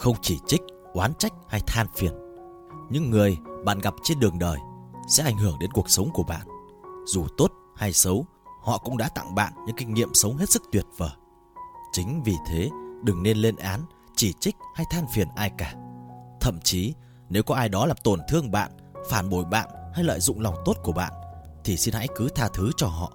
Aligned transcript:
Không 0.00 0.16
chỉ 0.22 0.38
trích, 0.46 0.62
oán 0.92 1.14
trách 1.14 1.32
hay 1.48 1.60
than 1.66 1.86
phiền. 1.96 2.12
Những 2.90 3.10
người 3.10 3.38
bạn 3.64 3.78
gặp 3.78 3.94
trên 4.02 4.20
đường 4.20 4.38
đời 4.38 4.58
sẽ 5.08 5.24
ảnh 5.24 5.38
hưởng 5.38 5.58
đến 5.58 5.70
cuộc 5.72 5.90
sống 5.90 6.10
của 6.12 6.22
bạn. 6.22 6.46
Dù 7.06 7.26
tốt 7.36 7.50
hay 7.76 7.92
xấu, 7.92 8.26
họ 8.62 8.78
cũng 8.78 8.96
đã 8.96 9.08
tặng 9.08 9.34
bạn 9.34 9.52
những 9.66 9.76
kinh 9.76 9.94
nghiệm 9.94 10.14
sống 10.14 10.36
hết 10.36 10.50
sức 10.50 10.62
tuyệt 10.72 10.84
vời. 10.96 11.10
Chính 11.92 12.22
vì 12.22 12.36
thế, 12.46 12.70
đừng 13.02 13.22
nên 13.22 13.36
lên 13.36 13.56
án, 13.56 13.80
chỉ 14.16 14.32
trích 14.40 14.56
hay 14.74 14.86
than 14.90 15.06
phiền 15.14 15.28
ai 15.36 15.50
cả. 15.58 15.74
Thậm 16.40 16.58
chí, 16.64 16.94
nếu 17.28 17.42
có 17.42 17.54
ai 17.54 17.68
đó 17.68 17.86
làm 17.86 17.96
tổn 18.04 18.20
thương 18.28 18.50
bạn, 18.50 18.70
phản 19.10 19.30
bội 19.30 19.44
bạn 19.44 19.68
hay 19.94 20.04
lợi 20.04 20.20
dụng 20.20 20.40
lòng 20.40 20.54
tốt 20.64 20.74
của 20.82 20.92
bạn, 20.92 21.12
thì 21.64 21.76
xin 21.76 21.94
hãy 21.94 22.08
cứ 22.16 22.28
tha 22.28 22.48
thứ 22.54 22.70
cho 22.76 22.86
họ. 22.86 23.12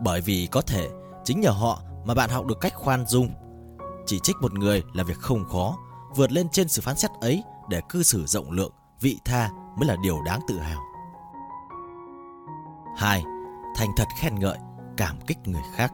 Bởi 0.00 0.20
vì 0.20 0.48
có 0.50 0.60
thể 0.60 0.90
chính 1.24 1.40
nhờ 1.40 1.50
họ 1.50 1.82
mà 2.04 2.14
bạn 2.14 2.30
học 2.30 2.46
được 2.46 2.60
cách 2.60 2.74
khoan 2.74 3.06
dung. 3.06 3.30
Chỉ 4.06 4.18
trích 4.18 4.36
một 4.40 4.54
người 4.54 4.82
là 4.92 5.04
việc 5.04 5.18
không 5.18 5.44
khó, 5.52 5.76
vượt 6.16 6.32
lên 6.32 6.48
trên 6.48 6.68
sự 6.68 6.82
phán 6.82 6.96
xét 6.96 7.10
ấy 7.20 7.42
để 7.68 7.80
cư 7.88 8.02
xử 8.02 8.26
rộng 8.26 8.50
lượng, 8.50 8.72
vị 9.00 9.18
tha 9.24 9.50
mới 9.76 9.88
là 9.88 9.96
điều 10.02 10.22
đáng 10.22 10.40
tự 10.48 10.58
hào. 10.58 10.80
2. 12.96 13.24
Thành 13.76 13.88
thật 13.96 14.08
khen 14.18 14.38
ngợi, 14.38 14.58
cảm 14.96 15.16
kích 15.26 15.38
người 15.44 15.62
khác. 15.74 15.92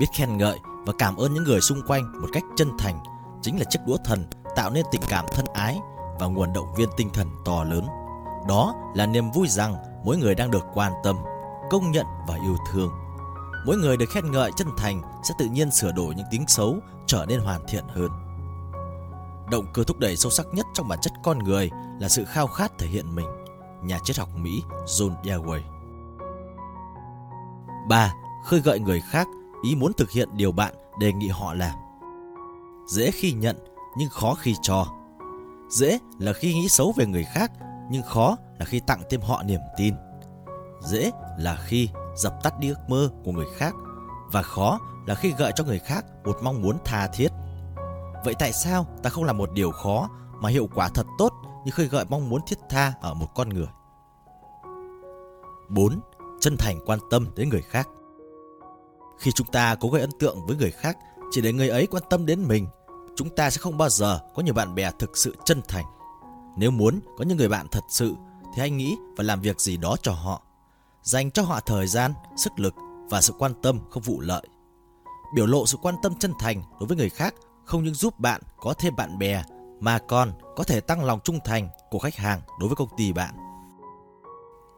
Biết 0.00 0.06
khen 0.14 0.36
ngợi 0.36 0.58
và 0.86 0.92
cảm 0.98 1.16
ơn 1.16 1.34
những 1.34 1.44
người 1.44 1.60
xung 1.60 1.82
quanh 1.86 2.20
một 2.22 2.28
cách 2.32 2.42
chân 2.56 2.70
thành 2.78 2.98
chính 3.42 3.58
là 3.58 3.64
chiếc 3.64 3.80
đũa 3.86 3.96
thần 4.04 4.26
tạo 4.56 4.70
nên 4.70 4.86
tình 4.90 5.02
cảm 5.08 5.24
thân 5.32 5.46
ái 5.54 5.80
và 6.20 6.26
nguồn 6.26 6.52
động 6.52 6.74
viên 6.76 6.88
tinh 6.96 7.10
thần 7.12 7.28
to 7.44 7.64
lớn. 7.64 7.86
Đó 8.48 8.74
là 8.94 9.06
niềm 9.06 9.30
vui 9.30 9.48
rằng 9.48 9.76
mỗi 10.04 10.16
người 10.16 10.34
đang 10.34 10.50
được 10.50 10.64
quan 10.74 10.92
tâm, 11.04 11.16
công 11.70 11.90
nhận 11.90 12.06
và 12.28 12.34
yêu 12.34 12.56
thương. 12.72 12.90
Mỗi 13.66 13.76
người 13.76 13.96
được 13.96 14.10
khen 14.10 14.30
ngợi 14.30 14.50
chân 14.56 14.68
thành 14.76 15.02
sẽ 15.28 15.34
tự 15.38 15.46
nhiên 15.46 15.70
sửa 15.70 15.92
đổi 15.92 16.14
những 16.14 16.26
tính 16.30 16.44
xấu, 16.48 16.78
trở 17.06 17.26
nên 17.28 17.40
hoàn 17.40 17.60
thiện 17.68 17.84
hơn. 17.88 18.10
Động 19.50 19.66
cơ 19.74 19.84
thúc 19.84 19.98
đẩy 19.98 20.16
sâu 20.16 20.30
sắc 20.30 20.46
nhất 20.52 20.66
trong 20.74 20.88
bản 20.88 20.98
chất 21.02 21.12
con 21.22 21.38
người 21.38 21.70
là 22.00 22.08
sự 22.08 22.24
khao 22.24 22.46
khát 22.46 22.78
thể 22.78 22.86
hiện 22.86 23.14
mình. 23.14 23.26
Nhà 23.82 23.98
triết 24.04 24.18
học 24.18 24.28
Mỹ 24.36 24.62
John 24.86 25.22
Dewey 25.22 25.60
3. 27.88 28.14
Khơi 28.44 28.60
gợi 28.60 28.80
người 28.80 29.00
khác 29.00 29.26
ý 29.62 29.74
muốn 29.74 29.92
thực 29.92 30.10
hiện 30.10 30.28
điều 30.32 30.52
bạn 30.52 30.74
đề 31.00 31.12
nghị 31.12 31.28
họ 31.28 31.54
làm. 31.54 31.78
Dễ 32.88 33.10
khi 33.10 33.32
nhận, 33.32 33.56
nhưng 33.96 34.08
khó 34.08 34.34
khi 34.34 34.54
cho. 34.62 34.86
Dễ 35.70 35.98
là 36.18 36.32
khi 36.32 36.54
nghĩ 36.54 36.68
xấu 36.68 36.92
về 36.96 37.06
người 37.06 37.24
khác, 37.24 37.52
nhưng 37.90 38.02
khó 38.02 38.36
là 38.58 38.64
khi 38.64 38.80
tặng 38.80 39.02
thêm 39.10 39.20
họ 39.20 39.42
niềm 39.42 39.60
tin. 39.76 39.94
Dễ 40.80 41.10
là 41.38 41.56
khi 41.66 41.88
dập 42.18 42.34
tắt 42.42 42.58
đi 42.58 42.68
ước 42.68 42.88
mơ 42.88 43.10
của 43.24 43.32
người 43.32 43.46
khác 43.56 43.74
và 44.32 44.42
khó 44.42 44.78
là 45.06 45.14
khi 45.14 45.32
gợi 45.38 45.52
cho 45.56 45.64
người 45.64 45.78
khác 45.78 46.04
một 46.24 46.38
mong 46.42 46.62
muốn 46.62 46.78
tha 46.84 47.06
thiết. 47.06 47.28
Vậy 48.24 48.34
tại 48.38 48.52
sao 48.52 48.86
ta 49.02 49.10
không 49.10 49.24
làm 49.24 49.38
một 49.38 49.52
điều 49.52 49.70
khó 49.70 50.08
mà 50.40 50.48
hiệu 50.48 50.68
quả 50.74 50.88
thật 50.88 51.06
tốt 51.18 51.32
như 51.64 51.70
khơi 51.70 51.86
gợi 51.86 52.04
mong 52.08 52.28
muốn 52.28 52.40
thiết 52.46 52.58
tha 52.70 52.92
ở 53.00 53.14
một 53.14 53.26
con 53.34 53.48
người? 53.48 53.68
4. 55.68 56.00
Chân 56.40 56.56
thành 56.58 56.78
quan 56.86 56.98
tâm 57.10 57.26
đến 57.36 57.48
người 57.48 57.62
khác. 57.62 57.88
Khi 59.18 59.32
chúng 59.32 59.46
ta 59.46 59.74
cố 59.80 59.88
gây 59.88 60.00
ấn 60.00 60.10
tượng 60.18 60.46
với 60.46 60.56
người 60.56 60.70
khác 60.70 60.98
chỉ 61.30 61.40
để 61.40 61.52
người 61.52 61.68
ấy 61.68 61.86
quan 61.86 62.02
tâm 62.10 62.26
đến 62.26 62.44
mình, 62.48 62.66
chúng 63.16 63.28
ta 63.36 63.50
sẽ 63.50 63.58
không 63.58 63.78
bao 63.78 63.88
giờ 63.88 64.20
có 64.34 64.42
nhiều 64.42 64.54
bạn 64.54 64.74
bè 64.74 64.90
thực 64.98 65.16
sự 65.16 65.36
chân 65.44 65.60
thành. 65.68 65.84
Nếu 66.56 66.70
muốn 66.70 67.00
có 67.18 67.24
những 67.24 67.38
người 67.38 67.48
bạn 67.48 67.66
thật 67.70 67.84
sự 67.88 68.14
thì 68.54 68.60
hãy 68.60 68.70
nghĩ 68.70 68.96
và 69.16 69.24
làm 69.24 69.40
việc 69.40 69.60
gì 69.60 69.76
đó 69.76 69.96
cho 70.02 70.12
họ. 70.12 70.42
Dành 71.08 71.30
cho 71.30 71.42
họ 71.42 71.60
thời 71.60 71.86
gian, 71.86 72.12
sức 72.36 72.52
lực 72.56 72.74
và 73.10 73.20
sự 73.20 73.32
quan 73.38 73.52
tâm 73.62 73.80
không 73.90 74.02
vụ 74.02 74.20
lợi. 74.20 74.42
Biểu 75.34 75.46
lộ 75.46 75.66
sự 75.66 75.78
quan 75.82 75.94
tâm 76.02 76.14
chân 76.14 76.32
thành 76.38 76.62
đối 76.80 76.86
với 76.86 76.96
người 76.96 77.10
khác 77.10 77.34
không 77.64 77.84
những 77.84 77.94
giúp 77.94 78.18
bạn 78.18 78.40
có 78.56 78.74
thêm 78.78 78.96
bạn 78.96 79.18
bè 79.18 79.42
mà 79.80 79.98
còn 79.98 80.32
có 80.56 80.64
thể 80.64 80.80
tăng 80.80 81.04
lòng 81.04 81.20
trung 81.24 81.38
thành 81.44 81.68
của 81.90 81.98
khách 81.98 82.16
hàng 82.16 82.40
đối 82.60 82.68
với 82.68 82.76
công 82.76 82.88
ty 82.96 83.12
bạn. 83.12 83.34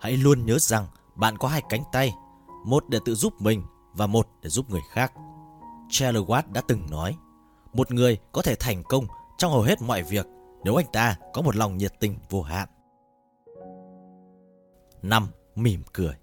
Hãy 0.00 0.16
luôn 0.16 0.46
nhớ 0.46 0.58
rằng 0.58 0.86
bạn 1.14 1.38
có 1.38 1.48
hai 1.48 1.62
cánh 1.68 1.82
tay, 1.92 2.14
một 2.66 2.84
để 2.88 2.98
tự 3.04 3.14
giúp 3.14 3.40
mình 3.40 3.62
và 3.92 4.06
một 4.06 4.28
để 4.42 4.50
giúp 4.50 4.70
người 4.70 4.82
khác. 4.90 5.12
Charles 5.88 6.24
Watt 6.24 6.52
đã 6.52 6.60
từng 6.68 6.90
nói, 6.90 7.16
một 7.72 7.92
người 7.92 8.18
có 8.32 8.42
thể 8.42 8.54
thành 8.54 8.82
công 8.82 9.06
trong 9.38 9.52
hầu 9.52 9.62
hết 9.62 9.82
mọi 9.82 10.02
việc 10.02 10.26
nếu 10.64 10.76
anh 10.76 10.86
ta 10.92 11.16
có 11.32 11.42
một 11.42 11.56
lòng 11.56 11.76
nhiệt 11.76 11.92
tình 12.00 12.18
vô 12.30 12.42
hạn. 12.42 12.68
5. 15.02 15.28
Mỉm 15.54 15.82
cười 15.92 16.14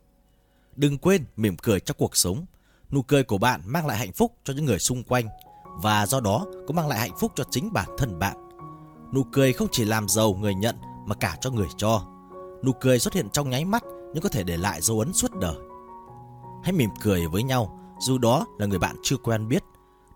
Đừng 0.78 0.98
quên 0.98 1.26
mỉm 1.36 1.58
cười 1.58 1.80
trong 1.80 1.98
cuộc 2.00 2.16
sống. 2.16 2.46
Nụ 2.92 3.02
cười 3.02 3.24
của 3.24 3.38
bạn 3.38 3.62
mang 3.66 3.88
lại 3.88 3.98
hạnh 3.98 4.12
phúc 4.14 4.34
cho 4.44 4.54
những 4.54 4.66
người 4.66 4.80
xung 4.80 5.04
quanh 5.04 5.28
và 5.66 6.06
do 6.06 6.20
đó 6.20 6.46
cũng 6.68 6.76
mang 6.76 6.88
lại 6.88 7.00
hạnh 7.00 7.18
phúc 7.20 7.32
cho 7.36 7.44
chính 7.52 7.74
bản 7.74 7.90
thân 7.98 8.20
bạn. 8.20 8.38
Nụ 9.14 9.24
cười 9.24 9.54
không 9.54 9.68
chỉ 9.72 9.86
làm 9.86 10.10
giàu 10.10 10.34
người 10.34 10.56
nhận 10.56 10.76
mà 11.06 11.16
cả 11.16 11.38
cho 11.42 11.52
người 11.52 11.68
cho. 11.78 12.02
Nụ 12.64 12.72
cười 12.72 13.00
xuất 13.00 13.14
hiện 13.14 13.30
trong 13.30 13.50
nháy 13.50 13.66
mắt 13.66 13.84
nhưng 14.14 14.24
có 14.24 14.30
thể 14.30 14.44
để 14.44 14.58
lại 14.58 14.82
dấu 14.82 15.00
ấn 15.00 15.14
suốt 15.14 15.32
đời. 15.42 15.56
Hãy 16.64 16.74
mỉm 16.74 16.90
cười 17.02 17.28
với 17.28 17.44
nhau, 17.44 17.80
dù 18.00 18.18
đó 18.18 18.46
là 18.60 18.66
người 18.66 18.80
bạn 18.80 18.96
chưa 19.04 19.18
quen 19.18 19.48
biết. 19.48 19.64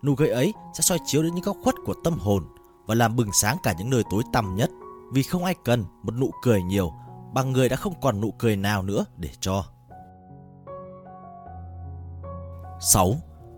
Nụ 0.02 0.14
cười 0.14 0.28
ấy 0.28 0.52
sẽ 0.74 0.82
soi 0.82 0.98
chiếu 1.06 1.22
đến 1.22 1.34
những 1.34 1.44
góc 1.44 1.56
khuất 1.62 1.74
của 1.84 1.94
tâm 2.04 2.18
hồn 2.18 2.44
và 2.86 2.94
làm 2.94 3.16
bừng 3.16 3.32
sáng 3.32 3.56
cả 3.62 3.74
những 3.78 3.90
nơi 3.90 4.02
tối 4.10 4.22
tăm 4.32 4.56
nhất. 4.56 4.70
Vì 5.12 5.22
không 5.22 5.44
ai 5.44 5.54
cần 5.64 5.84
một 6.02 6.14
nụ 6.14 6.30
cười 6.42 6.62
nhiều 6.62 6.92
bằng 7.34 7.52
người 7.52 7.68
đã 7.68 7.76
không 7.76 8.00
còn 8.00 8.20
nụ 8.20 8.30
cười 8.30 8.56
nào 8.56 8.82
nữa 8.82 9.04
để 9.16 9.30
cho. 9.40 9.64
6. 12.82 13.14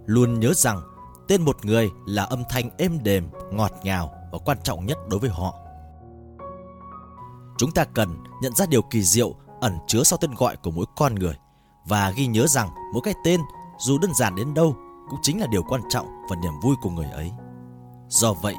Luôn 0.06 0.40
nhớ 0.40 0.52
rằng 0.54 0.80
tên 1.28 1.42
một 1.42 1.64
người 1.64 1.90
là 2.06 2.24
âm 2.24 2.42
thanh 2.48 2.70
êm 2.78 2.98
đềm, 3.02 3.28
ngọt 3.50 3.72
ngào 3.82 4.10
và 4.32 4.38
quan 4.44 4.58
trọng 4.62 4.86
nhất 4.86 4.98
đối 5.08 5.20
với 5.20 5.30
họ. 5.30 5.54
Chúng 7.58 7.70
ta 7.70 7.84
cần 7.84 8.24
nhận 8.42 8.54
ra 8.54 8.66
điều 8.66 8.82
kỳ 8.82 9.02
diệu 9.02 9.34
ẩn 9.60 9.78
chứa 9.86 10.02
sau 10.02 10.18
tên 10.20 10.34
gọi 10.34 10.56
của 10.56 10.70
mỗi 10.70 10.86
con 10.96 11.14
người 11.14 11.34
và 11.86 12.10
ghi 12.10 12.26
nhớ 12.26 12.46
rằng 12.46 12.68
mỗi 12.92 13.02
cái 13.04 13.14
tên 13.24 13.40
dù 13.78 13.98
đơn 13.98 14.14
giản 14.14 14.34
đến 14.34 14.54
đâu 14.54 14.76
cũng 15.10 15.18
chính 15.22 15.40
là 15.40 15.46
điều 15.46 15.62
quan 15.62 15.80
trọng 15.88 16.06
và 16.28 16.36
niềm 16.36 16.52
vui 16.62 16.76
của 16.82 16.90
người 16.90 17.10
ấy. 17.10 17.32
Do 18.08 18.32
vậy, 18.32 18.56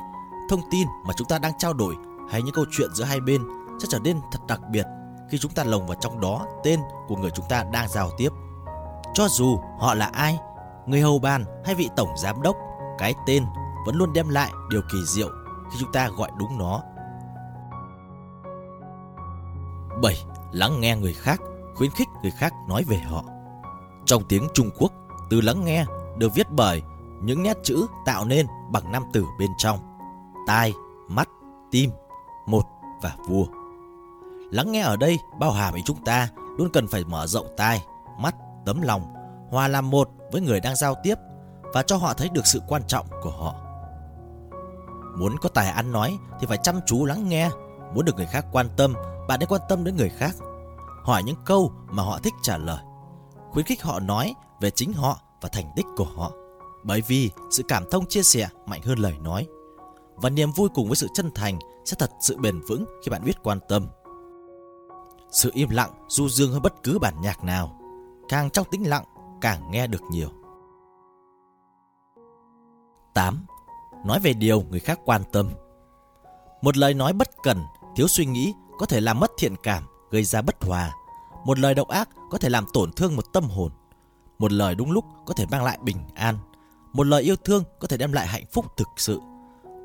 thông 0.49 0.61
tin 0.71 0.87
mà 1.07 1.13
chúng 1.17 1.27
ta 1.27 1.39
đang 1.39 1.57
trao 1.57 1.73
đổi 1.73 1.95
hay 2.31 2.41
những 2.41 2.53
câu 2.53 2.65
chuyện 2.71 2.89
giữa 2.93 3.03
hai 3.03 3.19
bên 3.19 3.41
sẽ 3.79 3.87
trở 3.89 3.99
nên 3.99 4.19
thật 4.31 4.39
đặc 4.47 4.61
biệt 4.71 4.85
khi 5.29 5.37
chúng 5.37 5.51
ta 5.51 5.63
lồng 5.63 5.87
vào 5.87 5.97
trong 6.01 6.21
đó 6.21 6.45
tên 6.63 6.79
của 7.07 7.15
người 7.15 7.31
chúng 7.31 7.45
ta 7.49 7.63
đang 7.63 7.89
giao 7.89 8.11
tiếp. 8.17 8.29
Cho 9.13 9.27
dù 9.27 9.59
họ 9.79 9.93
là 9.93 10.05
ai, 10.05 10.39
người 10.85 11.01
hầu 11.01 11.19
bàn 11.19 11.45
hay 11.65 11.75
vị 11.75 11.89
tổng 11.95 12.09
giám 12.17 12.41
đốc, 12.41 12.55
cái 12.97 13.13
tên 13.25 13.45
vẫn 13.85 13.95
luôn 13.95 14.13
đem 14.13 14.29
lại 14.29 14.51
điều 14.69 14.81
kỳ 14.91 14.97
diệu 15.05 15.29
khi 15.71 15.77
chúng 15.79 15.91
ta 15.91 16.09
gọi 16.17 16.31
đúng 16.39 16.57
nó. 16.57 16.81
7. 20.01 20.25
Lắng 20.51 20.79
nghe 20.79 20.95
người 20.95 21.13
khác, 21.13 21.41
khuyến 21.75 21.91
khích 21.91 22.07
người 22.21 22.31
khác 22.31 22.53
nói 22.67 22.83
về 22.87 22.97
họ. 22.97 23.23
Trong 24.05 24.23
tiếng 24.29 24.47
Trung 24.53 24.69
Quốc, 24.79 24.91
từ 25.29 25.41
lắng 25.41 25.65
nghe 25.65 25.85
được 26.17 26.35
viết 26.35 26.47
bởi 26.51 26.81
những 27.21 27.43
nét 27.43 27.57
chữ 27.63 27.87
tạo 28.05 28.25
nên 28.25 28.47
bằng 28.71 28.91
năm 28.91 29.03
từ 29.13 29.25
bên 29.39 29.51
trong. 29.57 29.79
Tai, 30.47 30.73
mắt, 31.07 31.29
tim, 31.71 31.91
một 32.45 32.65
và 33.01 33.15
vua. 33.27 33.45
Lắng 34.51 34.71
nghe 34.71 34.81
ở 34.81 34.97
đây 34.97 35.19
bao 35.39 35.51
hàm 35.51 35.73
ý 35.73 35.81
chúng 35.85 36.03
ta 36.03 36.29
luôn 36.57 36.69
cần 36.73 36.87
phải 36.87 37.03
mở 37.03 37.27
rộng 37.27 37.47
tai, 37.57 37.85
mắt, 38.19 38.35
tấm 38.65 38.81
lòng, 38.81 39.13
hòa 39.49 39.67
làm 39.67 39.89
một 39.89 40.09
với 40.31 40.41
người 40.41 40.59
đang 40.59 40.75
giao 40.75 40.95
tiếp 41.03 41.15
và 41.73 41.83
cho 41.83 41.97
họ 41.97 42.13
thấy 42.13 42.29
được 42.29 42.45
sự 42.45 42.61
quan 42.67 42.81
trọng 42.87 43.05
của 43.21 43.29
họ. 43.29 43.55
Muốn 45.17 45.35
có 45.41 45.49
tài 45.49 45.67
ăn 45.67 45.91
nói 45.91 46.17
thì 46.39 46.47
phải 46.47 46.57
chăm 46.63 46.79
chú 46.85 47.05
lắng 47.05 47.29
nghe, 47.29 47.49
muốn 47.93 48.05
được 48.05 48.15
người 48.15 48.25
khác 48.25 48.45
quan 48.51 48.69
tâm, 48.77 48.93
bạn 49.27 49.39
nên 49.39 49.49
quan 49.49 49.61
tâm 49.69 49.83
đến 49.83 49.95
người 49.95 50.09
khác. 50.09 50.35
Hỏi 51.03 51.23
những 51.23 51.35
câu 51.45 51.71
mà 51.87 52.03
họ 52.03 52.19
thích 52.23 52.33
trả 52.41 52.57
lời. 52.57 52.79
Khuyến 53.51 53.65
khích 53.65 53.83
họ 53.83 53.99
nói 53.99 54.33
về 54.61 54.71
chính 54.71 54.93
họ 54.93 55.19
và 55.41 55.49
thành 55.49 55.71
tích 55.75 55.85
của 55.97 56.07
họ. 56.15 56.31
Bởi 56.83 57.01
vì 57.07 57.29
sự 57.51 57.63
cảm 57.67 57.83
thông 57.91 58.05
chia 58.05 58.23
sẻ 58.23 58.47
mạnh 58.65 58.81
hơn 58.81 58.99
lời 58.99 59.13
nói. 59.21 59.47
Và 60.15 60.29
niềm 60.29 60.51
vui 60.51 60.69
cùng 60.73 60.87
với 60.87 60.95
sự 60.95 61.07
chân 61.13 61.31
thành 61.35 61.59
sẽ 61.85 61.95
thật 61.99 62.11
sự 62.21 62.37
bền 62.37 62.61
vững 62.67 62.85
khi 63.03 63.09
bạn 63.09 63.23
biết 63.23 63.43
quan 63.43 63.59
tâm. 63.69 63.87
Sự 65.31 65.51
im 65.53 65.69
lặng 65.69 65.91
du 66.07 66.29
dương 66.29 66.51
hơn 66.51 66.61
bất 66.61 66.83
cứ 66.83 66.99
bản 66.99 67.21
nhạc 67.21 67.43
nào. 67.43 67.79
Càng 68.29 68.49
trong 68.49 68.67
tĩnh 68.71 68.89
lặng, 68.89 69.03
càng 69.45 69.71
nghe 69.71 69.87
được 69.87 70.01
nhiều. 70.11 70.29
8. 73.13 73.45
Nói 74.05 74.19
về 74.19 74.33
điều 74.33 74.61
người 74.61 74.79
khác 74.79 74.99
quan 75.05 75.21
tâm. 75.31 75.49
Một 76.61 76.77
lời 76.77 76.93
nói 76.93 77.13
bất 77.13 77.29
cần, 77.43 77.57
thiếu 77.95 78.07
suy 78.07 78.25
nghĩ 78.25 78.53
có 78.79 78.85
thể 78.85 79.01
làm 79.01 79.19
mất 79.19 79.31
thiện 79.37 79.55
cảm, 79.63 79.83
gây 80.11 80.23
ra 80.23 80.41
bất 80.41 80.63
hòa. 80.63 80.93
Một 81.45 81.59
lời 81.59 81.75
độc 81.75 81.87
ác 81.87 82.09
có 82.31 82.37
thể 82.37 82.49
làm 82.49 82.65
tổn 82.73 82.91
thương 82.91 83.15
một 83.15 83.33
tâm 83.33 83.43
hồn. 83.43 83.71
Một 84.39 84.51
lời 84.51 84.75
đúng 84.75 84.91
lúc 84.91 85.05
có 85.25 85.33
thể 85.33 85.45
mang 85.51 85.63
lại 85.63 85.77
bình 85.81 85.97
an. 86.15 86.37
Một 86.93 87.07
lời 87.07 87.23
yêu 87.23 87.35
thương 87.35 87.63
có 87.79 87.87
thể 87.87 87.97
đem 87.97 88.13
lại 88.13 88.27
hạnh 88.27 88.45
phúc 88.51 88.65
thực 88.77 88.87
sự. 88.97 89.19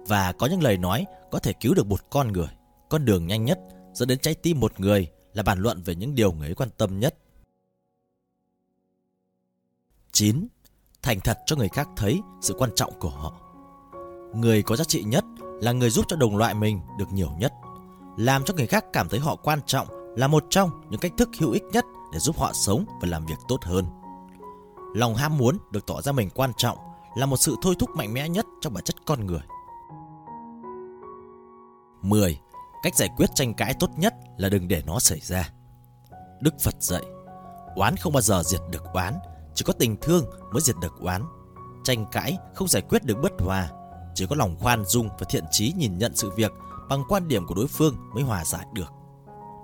Và 0.06 0.32
có 0.32 0.46
những 0.46 0.62
lời 0.62 0.76
nói 0.76 1.06
có 1.30 1.38
thể 1.38 1.52
cứu 1.52 1.74
được 1.74 1.86
một 1.86 2.00
con 2.10 2.32
người. 2.32 2.50
Con 2.88 3.04
đường 3.04 3.26
nhanh 3.26 3.44
nhất 3.44 3.58
dẫn 3.92 4.08
đến 4.08 4.18
trái 4.18 4.34
tim 4.34 4.60
một 4.60 4.80
người 4.80 5.08
là 5.34 5.42
bàn 5.42 5.58
luận 5.58 5.82
về 5.82 5.94
những 5.94 6.14
điều 6.14 6.32
người 6.32 6.48
ấy 6.48 6.54
quan 6.54 6.70
tâm 6.76 7.00
nhất. 7.00 7.14
9. 10.20 10.46
Thành 11.02 11.20
thật 11.20 11.38
cho 11.46 11.56
người 11.56 11.68
khác 11.68 11.88
thấy 11.96 12.20
sự 12.40 12.54
quan 12.58 12.70
trọng 12.74 12.92
của 12.98 13.08
họ. 13.08 13.32
Người 14.34 14.62
có 14.62 14.76
giá 14.76 14.84
trị 14.84 15.02
nhất 15.02 15.24
là 15.40 15.72
người 15.72 15.90
giúp 15.90 16.04
cho 16.08 16.16
đồng 16.16 16.36
loại 16.36 16.54
mình 16.54 16.80
được 16.98 17.12
nhiều 17.12 17.30
nhất. 17.38 17.52
Làm 18.16 18.44
cho 18.44 18.54
người 18.54 18.66
khác 18.66 18.84
cảm 18.92 19.08
thấy 19.08 19.20
họ 19.20 19.36
quan 19.36 19.60
trọng 19.66 19.86
là 20.16 20.28
một 20.28 20.44
trong 20.50 20.70
những 20.90 21.00
cách 21.00 21.12
thức 21.18 21.28
hữu 21.38 21.50
ích 21.50 21.62
nhất 21.72 21.84
để 22.12 22.18
giúp 22.18 22.38
họ 22.38 22.52
sống 22.52 22.84
và 23.00 23.08
làm 23.08 23.26
việc 23.26 23.38
tốt 23.48 23.64
hơn. 23.64 23.84
Lòng 24.94 25.14
ham 25.14 25.38
muốn 25.38 25.58
được 25.70 25.86
tỏ 25.86 26.02
ra 26.02 26.12
mình 26.12 26.30
quan 26.34 26.52
trọng 26.56 26.78
là 27.16 27.26
một 27.26 27.36
sự 27.36 27.56
thôi 27.62 27.74
thúc 27.78 27.90
mạnh 27.96 28.14
mẽ 28.14 28.28
nhất 28.28 28.46
trong 28.60 28.74
bản 28.74 28.84
chất 28.84 28.96
con 29.06 29.26
người. 29.26 29.42
10. 32.02 32.40
Cách 32.82 32.94
giải 32.96 33.08
quyết 33.16 33.30
tranh 33.34 33.54
cãi 33.54 33.74
tốt 33.80 33.90
nhất 33.96 34.14
là 34.36 34.48
đừng 34.48 34.68
để 34.68 34.82
nó 34.86 34.98
xảy 34.98 35.20
ra. 35.20 35.50
Đức 36.40 36.54
Phật 36.60 36.74
dạy, 36.80 37.02
oán 37.76 37.96
không 37.96 38.12
bao 38.12 38.22
giờ 38.22 38.42
diệt 38.42 38.60
được 38.70 38.82
oán, 38.92 39.14
chỉ 39.60 39.64
có 39.64 39.72
tình 39.72 39.96
thương 39.96 40.24
mới 40.52 40.60
diệt 40.60 40.76
được 40.80 41.00
oán. 41.00 41.22
Tranh 41.84 42.06
cãi 42.12 42.38
không 42.54 42.68
giải 42.68 42.82
quyết 42.82 43.04
được 43.04 43.18
bất 43.22 43.32
hòa, 43.38 43.68
chỉ 44.14 44.26
có 44.26 44.36
lòng 44.36 44.56
khoan 44.58 44.84
dung 44.84 45.08
và 45.08 45.26
thiện 45.28 45.44
trí 45.50 45.72
nhìn 45.76 45.98
nhận 45.98 46.16
sự 46.16 46.30
việc 46.36 46.52
bằng 46.88 47.02
quan 47.08 47.28
điểm 47.28 47.46
của 47.46 47.54
đối 47.54 47.66
phương 47.66 47.96
mới 48.14 48.22
hòa 48.22 48.44
giải 48.44 48.66
được. 48.72 48.92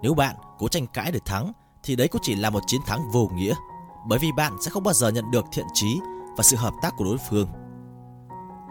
Nếu 0.02 0.14
bạn 0.14 0.36
cố 0.58 0.68
tranh 0.68 0.86
cãi 0.86 1.12
để 1.12 1.20
thắng 1.24 1.52
thì 1.82 1.96
đấy 1.96 2.08
cũng 2.08 2.20
chỉ 2.24 2.34
là 2.34 2.50
một 2.50 2.62
chiến 2.66 2.80
thắng 2.86 3.10
vô 3.12 3.30
nghĩa, 3.34 3.54
bởi 4.06 4.18
vì 4.18 4.32
bạn 4.32 4.56
sẽ 4.60 4.70
không 4.70 4.82
bao 4.82 4.94
giờ 4.94 5.08
nhận 5.08 5.30
được 5.30 5.44
thiện 5.52 5.66
trí 5.74 6.00
và 6.36 6.42
sự 6.42 6.56
hợp 6.56 6.74
tác 6.82 6.94
của 6.96 7.04
đối 7.04 7.16
phương. 7.30 7.48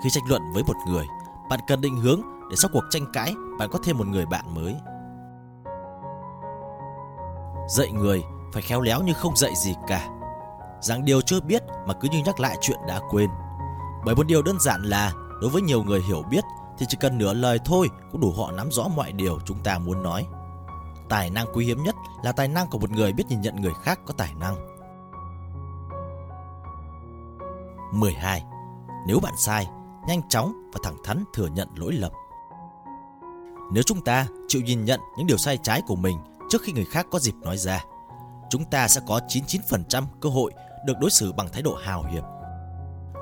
Khi 0.03 0.09
tranh 0.09 0.23
luận 0.29 0.41
với 0.53 0.63
một 0.63 0.75
người, 0.87 1.05
bạn 1.49 1.59
cần 1.67 1.81
định 1.81 1.97
hướng 1.97 2.21
để 2.49 2.55
sau 2.55 2.69
cuộc 2.73 2.83
tranh 2.89 3.05
cãi 3.13 3.33
bạn 3.59 3.69
có 3.71 3.79
thêm 3.83 3.97
một 3.97 4.07
người 4.07 4.25
bạn 4.25 4.55
mới. 4.55 4.75
Dạy 7.69 7.91
người 7.91 8.23
phải 8.53 8.61
khéo 8.61 8.81
léo 8.81 9.03
như 9.03 9.13
không 9.13 9.37
dạy 9.37 9.53
gì 9.55 9.75
cả. 9.87 10.09
Rằng 10.85 11.05
điều 11.05 11.21
chưa 11.21 11.41
biết 11.41 11.63
mà 11.85 11.93
cứ 11.93 12.07
như 12.11 12.21
nhắc 12.25 12.39
lại 12.39 12.57
chuyện 12.61 12.77
đã 12.87 12.99
quên. 13.09 13.29
Bởi 14.05 14.15
một 14.15 14.27
điều 14.27 14.41
đơn 14.41 14.59
giản 14.59 14.83
là 14.83 15.13
đối 15.41 15.49
với 15.49 15.61
nhiều 15.61 15.83
người 15.83 16.01
hiểu 16.01 16.23
biết 16.29 16.43
thì 16.77 16.85
chỉ 16.89 16.97
cần 16.99 17.17
nửa 17.17 17.33
lời 17.33 17.59
thôi 17.65 17.89
cũng 18.11 18.21
đủ 18.21 18.31
họ 18.31 18.51
nắm 18.51 18.71
rõ 18.71 18.87
mọi 18.87 19.11
điều 19.11 19.39
chúng 19.45 19.63
ta 19.63 19.79
muốn 19.79 20.03
nói. 20.03 20.27
Tài 21.09 21.29
năng 21.29 21.47
quý 21.53 21.65
hiếm 21.65 21.83
nhất 21.83 21.95
là 22.23 22.31
tài 22.31 22.47
năng 22.47 22.67
của 22.67 22.79
một 22.79 22.91
người 22.91 23.13
biết 23.13 23.23
nhìn 23.29 23.41
nhận 23.41 23.55
người 23.55 23.73
khác 23.83 23.99
có 24.05 24.13
tài 24.17 24.33
năng. 24.39 24.55
12. 27.93 28.43
Nếu 29.07 29.19
bạn 29.19 29.33
sai, 29.37 29.67
nhanh 30.07 30.29
chóng 30.29 30.53
và 30.73 30.79
thẳng 30.83 30.97
thắn 31.03 31.23
thừa 31.33 31.47
nhận 31.47 31.67
lỗi 31.75 31.93
lầm. 31.93 32.11
Nếu 33.71 33.83
chúng 33.83 34.03
ta 34.03 34.27
chịu 34.47 34.61
nhìn 34.61 34.85
nhận 34.85 34.99
những 35.17 35.27
điều 35.27 35.37
sai 35.37 35.57
trái 35.63 35.81
của 35.87 35.95
mình 35.95 36.17
trước 36.49 36.61
khi 36.61 36.73
người 36.73 36.85
khác 36.85 37.07
có 37.11 37.19
dịp 37.19 37.35
nói 37.41 37.57
ra, 37.57 37.83
chúng 38.49 38.65
ta 38.65 38.87
sẽ 38.87 39.01
có 39.07 39.19
99% 39.27 40.03
cơ 40.21 40.29
hội 40.29 40.51
được 40.85 40.93
đối 40.99 41.09
xử 41.09 41.31
bằng 41.31 41.47
thái 41.53 41.61
độ 41.61 41.75
hào 41.75 42.03
hiệp. 42.03 42.23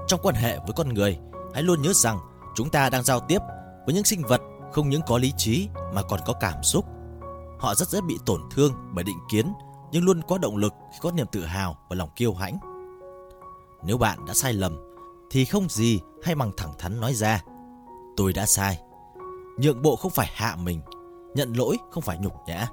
Trong 0.08 0.20
quan 0.24 0.36
hệ 0.36 0.58
với 0.58 0.74
con 0.76 0.94
người, 0.94 1.20
hãy 1.54 1.64
luôn 1.64 1.82
nhớ 1.82 1.94
rằng 1.94 2.20
chúng 2.56 2.70
ta 2.70 2.90
đang 2.90 3.04
giao 3.04 3.20
tiếp 3.20 3.40
với 3.86 3.96
những 3.96 4.04
sinh 4.04 4.22
vật 4.28 4.42
không 4.72 4.90
những 4.90 5.02
có 5.08 5.18
lý 5.18 5.34
trí 5.38 5.70
mà 5.94 6.02
còn 6.02 6.20
có 6.26 6.34
cảm 6.34 6.64
xúc. 6.64 6.86
Họ 7.60 7.76
rất 7.76 7.88
dễ 7.90 8.02
bị 8.02 8.18
tổn 8.26 8.42
thương 8.52 8.74
bởi 8.92 9.04
định 9.04 9.20
kiến 9.32 9.54
nhưng 9.92 10.04
luôn 10.04 10.22
có 10.28 10.38
động 10.38 10.58
lực 10.58 10.74
khi 10.92 10.98
có 11.02 11.12
niềm 11.12 11.28
tự 11.32 11.46
hào 11.46 11.78
và 11.90 11.96
lòng 11.96 12.10
kiêu 12.16 12.34
hãnh. 12.34 12.58
Nếu 13.84 13.98
bạn 13.98 14.26
đã 14.26 14.34
sai 14.34 14.54
lầm 14.54 14.78
thì 15.30 15.46
không 15.46 15.70
gì 15.70 16.02
hay 16.24 16.36
bằng 16.36 16.52
thẳng 16.58 16.74
thắn 16.78 17.02
nói 17.02 17.14
ra. 17.14 17.44
Tôi 18.18 18.34
đã 18.34 18.46
sai. 18.46 18.82
Nhượng 19.58 19.82
bộ 19.82 19.96
không 19.96 20.12
phải 20.12 20.30
hạ 20.34 20.56
mình, 20.56 20.82
nhận 21.36 21.54
lỗi 21.54 21.78
không 21.92 22.04
phải 22.04 22.18
nhục 22.18 22.34
nhã. 22.48 22.68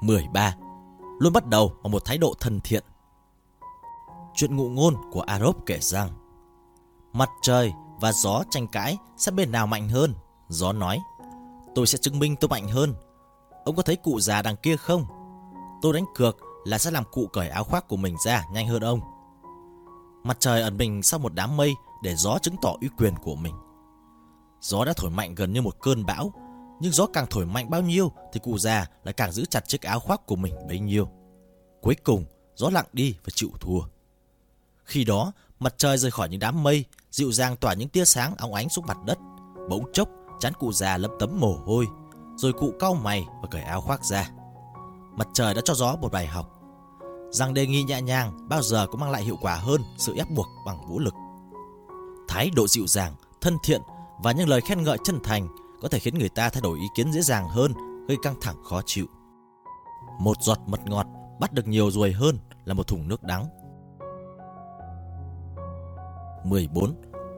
13. 0.00 0.54
Luôn 1.22 1.32
bắt 1.32 1.46
đầu 1.46 1.72
bằng 1.82 1.92
một 1.92 2.04
thái 2.04 2.18
độ 2.18 2.34
thân 2.40 2.60
thiện. 2.60 2.84
Chuyện 4.34 4.56
ngụ 4.56 4.68
ngôn 4.68 4.96
của 5.12 5.20
Arop 5.20 5.56
kể 5.66 5.78
rằng 5.80 6.08
Mặt 7.12 7.28
trời 7.42 7.72
và 8.00 8.12
gió 8.12 8.42
tranh 8.50 8.66
cãi 8.66 8.98
sẽ 9.16 9.32
bên 9.32 9.52
nào 9.52 9.66
mạnh 9.66 9.88
hơn? 9.88 10.14
Gió 10.48 10.72
nói 10.72 10.98
Tôi 11.74 11.86
sẽ 11.86 11.98
chứng 11.98 12.18
minh 12.18 12.36
tôi 12.36 12.48
mạnh 12.48 12.68
hơn. 12.68 12.94
Ông 13.64 13.76
có 13.76 13.82
thấy 13.82 13.96
cụ 13.96 14.20
già 14.20 14.42
đằng 14.42 14.56
kia 14.56 14.76
không? 14.76 15.06
Tôi 15.82 15.92
đánh 15.92 16.04
cược 16.14 16.36
là 16.64 16.78
sẽ 16.78 16.90
làm 16.90 17.04
cụ 17.12 17.26
cởi 17.32 17.48
áo 17.48 17.64
khoác 17.64 17.88
của 17.88 17.96
mình 17.96 18.16
ra 18.24 18.44
nhanh 18.52 18.68
hơn 18.68 18.82
ông. 18.82 19.00
Mặt 20.24 20.36
trời 20.40 20.62
ẩn 20.62 20.76
mình 20.76 21.02
sau 21.02 21.20
một 21.20 21.34
đám 21.34 21.56
mây 21.56 21.74
để 22.02 22.16
gió 22.16 22.38
chứng 22.38 22.56
tỏ 22.62 22.74
uy 22.80 22.88
quyền 22.98 23.14
của 23.16 23.34
mình. 23.34 23.54
Gió 24.60 24.84
đã 24.84 24.92
thổi 24.96 25.10
mạnh 25.10 25.34
gần 25.34 25.52
như 25.52 25.62
một 25.62 25.80
cơn 25.80 26.06
bão, 26.06 26.32
nhưng 26.82 26.92
gió 26.92 27.06
càng 27.06 27.26
thổi 27.30 27.46
mạnh 27.46 27.70
bao 27.70 27.82
nhiêu 27.82 28.12
thì 28.32 28.40
cụ 28.42 28.58
già 28.58 28.86
lại 29.04 29.12
càng 29.12 29.32
giữ 29.32 29.44
chặt 29.44 29.68
chiếc 29.68 29.82
áo 29.82 30.00
khoác 30.00 30.26
của 30.26 30.36
mình 30.36 30.54
bấy 30.68 30.78
nhiêu. 30.78 31.08
Cuối 31.82 31.94
cùng, 32.04 32.24
gió 32.54 32.70
lặng 32.70 32.86
đi 32.92 33.14
và 33.24 33.30
chịu 33.34 33.50
thua. 33.60 33.80
Khi 34.84 35.04
đó, 35.04 35.32
mặt 35.58 35.74
trời 35.76 35.98
rời 35.98 36.10
khỏi 36.10 36.28
những 36.28 36.40
đám 36.40 36.62
mây, 36.62 36.84
dịu 37.10 37.32
dàng 37.32 37.56
tỏa 37.56 37.74
những 37.74 37.88
tia 37.88 38.04
sáng 38.04 38.34
óng 38.36 38.54
ánh 38.54 38.68
xuống 38.68 38.86
mặt 38.86 38.98
đất. 39.06 39.18
Bỗng 39.68 39.92
chốc, 39.92 40.08
chán 40.40 40.52
cụ 40.58 40.72
già 40.72 40.96
lấm 40.96 41.10
tấm 41.18 41.40
mồ 41.40 41.54
hôi, 41.66 41.86
rồi 42.36 42.52
cụ 42.52 42.72
cau 42.80 42.94
mày 42.94 43.24
và 43.42 43.48
cởi 43.50 43.62
áo 43.62 43.80
khoác 43.80 44.04
ra. 44.04 44.30
Mặt 45.16 45.28
trời 45.34 45.54
đã 45.54 45.60
cho 45.64 45.74
gió 45.74 45.96
một 45.96 46.12
bài 46.12 46.26
học 46.26 46.62
rằng 47.30 47.54
đề 47.54 47.66
nghị 47.66 47.82
nhẹ 47.82 48.02
nhàng 48.02 48.48
bao 48.48 48.62
giờ 48.62 48.86
cũng 48.90 49.00
mang 49.00 49.10
lại 49.10 49.22
hiệu 49.22 49.36
quả 49.40 49.54
hơn 49.54 49.82
sự 49.98 50.14
ép 50.16 50.30
buộc 50.30 50.46
bằng 50.66 50.88
vũ 50.88 50.98
lực. 50.98 51.14
Thái 52.28 52.50
độ 52.50 52.68
dịu 52.68 52.86
dàng, 52.86 53.14
thân 53.40 53.56
thiện 53.64 53.80
và 54.22 54.32
những 54.32 54.48
lời 54.48 54.60
khen 54.60 54.82
ngợi 54.82 54.98
chân 55.04 55.20
thành 55.24 55.48
có 55.82 55.88
thể 55.88 55.98
khiến 55.98 56.18
người 56.18 56.28
ta 56.28 56.48
thay 56.48 56.60
đổi 56.62 56.78
ý 56.78 56.86
kiến 56.94 57.12
dễ 57.12 57.20
dàng 57.20 57.48
hơn, 57.48 57.72
gây 58.08 58.16
căng 58.22 58.34
thẳng 58.40 58.64
khó 58.64 58.82
chịu. 58.86 59.06
Một 60.20 60.36
giọt 60.40 60.58
mật 60.66 60.80
ngọt 60.86 61.06
bắt 61.40 61.52
được 61.52 61.66
nhiều 61.66 61.90
ruồi 61.90 62.12
hơn 62.12 62.38
là 62.64 62.74
một 62.74 62.86
thùng 62.86 63.08
nước 63.08 63.22
đắng. 63.22 63.46
14. 66.44 66.94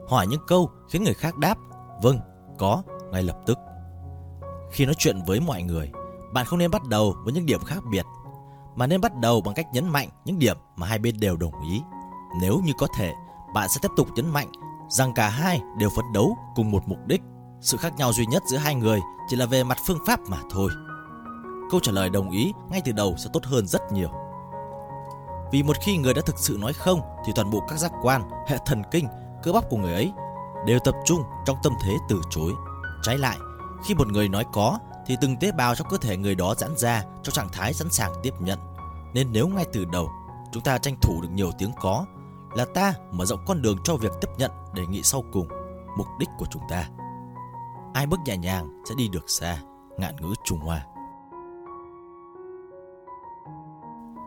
Hỏi 0.07 0.27
những 0.27 0.41
câu 0.47 0.69
khiến 0.89 1.03
người 1.03 1.13
khác 1.13 1.37
đáp 1.37 1.57
vâng, 2.01 2.19
có 2.57 2.83
ngay 3.11 3.23
lập 3.23 3.37
tức. 3.45 3.57
Khi 4.71 4.85
nói 4.85 4.95
chuyện 4.97 5.19
với 5.27 5.39
mọi 5.39 5.63
người, 5.63 5.91
bạn 6.33 6.45
không 6.45 6.59
nên 6.59 6.71
bắt 6.71 6.83
đầu 6.83 7.15
với 7.23 7.33
những 7.33 7.45
điểm 7.45 7.59
khác 7.65 7.83
biệt 7.91 8.05
mà 8.75 8.87
nên 8.87 9.01
bắt 9.01 9.15
đầu 9.15 9.41
bằng 9.41 9.55
cách 9.55 9.67
nhấn 9.73 9.89
mạnh 9.89 10.09
những 10.25 10.39
điểm 10.39 10.57
mà 10.75 10.87
hai 10.87 10.99
bên 10.99 11.19
đều 11.19 11.37
đồng 11.37 11.61
ý. 11.69 11.81
Nếu 12.41 12.59
như 12.65 12.71
có 12.77 12.87
thể, 12.97 13.13
bạn 13.53 13.69
sẽ 13.69 13.79
tiếp 13.81 13.91
tục 13.97 14.07
nhấn 14.15 14.29
mạnh 14.29 14.51
rằng 14.89 15.13
cả 15.13 15.29
hai 15.29 15.61
đều 15.79 15.89
phấn 15.95 16.05
đấu 16.13 16.37
cùng 16.55 16.71
một 16.71 16.83
mục 16.87 16.99
đích. 17.07 17.21
Sự 17.65 17.77
khác 17.77 17.93
nhau 17.97 18.13
duy 18.13 18.25
nhất 18.25 18.43
giữa 18.45 18.57
hai 18.57 18.75
người 18.75 19.01
chỉ 19.27 19.35
là 19.35 19.45
về 19.45 19.63
mặt 19.63 19.77
phương 19.85 19.99
pháp 20.05 20.19
mà 20.27 20.37
thôi. 20.49 20.71
Câu 21.71 21.79
trả 21.79 21.91
lời 21.91 22.09
đồng 22.09 22.31
ý 22.31 22.53
ngay 22.69 22.81
từ 22.85 22.91
đầu 22.91 23.15
sẽ 23.17 23.29
tốt 23.33 23.43
hơn 23.43 23.67
rất 23.67 23.91
nhiều. 23.91 24.09
Vì 25.51 25.63
một 25.63 25.77
khi 25.81 25.97
người 25.97 26.13
đã 26.13 26.21
thực 26.25 26.39
sự 26.39 26.57
nói 26.61 26.73
không 26.73 27.01
thì 27.25 27.33
toàn 27.35 27.49
bộ 27.49 27.63
các 27.67 27.79
giác 27.79 27.91
quan, 28.01 28.29
hệ 28.47 28.57
thần 28.65 28.81
kinh, 28.91 29.07
cơ 29.43 29.51
bắp 29.51 29.69
của 29.69 29.77
người 29.77 29.93
ấy 29.93 30.11
đều 30.65 30.79
tập 30.79 30.95
trung 31.05 31.23
trong 31.45 31.57
tâm 31.63 31.73
thế 31.83 31.97
từ 32.09 32.21
chối. 32.29 32.51
Trái 33.03 33.17
lại, 33.17 33.37
khi 33.85 33.95
một 33.95 34.07
người 34.07 34.29
nói 34.29 34.45
có 34.53 34.79
thì 35.05 35.15
từng 35.21 35.37
tế 35.37 35.51
bào 35.51 35.75
trong 35.75 35.87
cơ 35.89 35.97
thể 35.97 36.17
người 36.17 36.35
đó 36.35 36.55
giãn 36.57 36.77
ra 36.77 37.03
trong 37.23 37.33
trạng 37.33 37.49
thái 37.51 37.73
sẵn 37.73 37.89
sàng 37.91 38.11
tiếp 38.23 38.33
nhận. 38.39 38.59
Nên 39.13 39.31
nếu 39.31 39.47
ngay 39.47 39.65
từ 39.73 39.85
đầu 39.85 40.09
chúng 40.51 40.63
ta 40.63 40.77
tranh 40.77 40.95
thủ 41.01 41.21
được 41.21 41.29
nhiều 41.31 41.51
tiếng 41.57 41.71
có 41.81 42.05
là 42.55 42.65
ta 42.65 42.93
mở 43.11 43.25
rộng 43.25 43.45
con 43.47 43.61
đường 43.61 43.77
cho 43.83 43.95
việc 43.95 44.11
tiếp 44.21 44.29
nhận 44.37 44.51
đề 44.73 44.85
nghị 44.85 45.03
sau 45.03 45.23
cùng, 45.31 45.47
mục 45.97 46.07
đích 46.19 46.29
của 46.37 46.45
chúng 46.51 46.61
ta. 46.69 46.89
Ai 47.95 48.05
bước 48.07 48.19
nhẹ 48.25 48.37
nhàng 48.37 48.83
sẽ 48.89 48.95
đi 48.95 49.07
được 49.07 49.29
xa, 49.29 49.57
ngạn 49.97 50.15
ngữ 50.15 50.33
Trung 50.45 50.59
Hoa. 50.59 50.85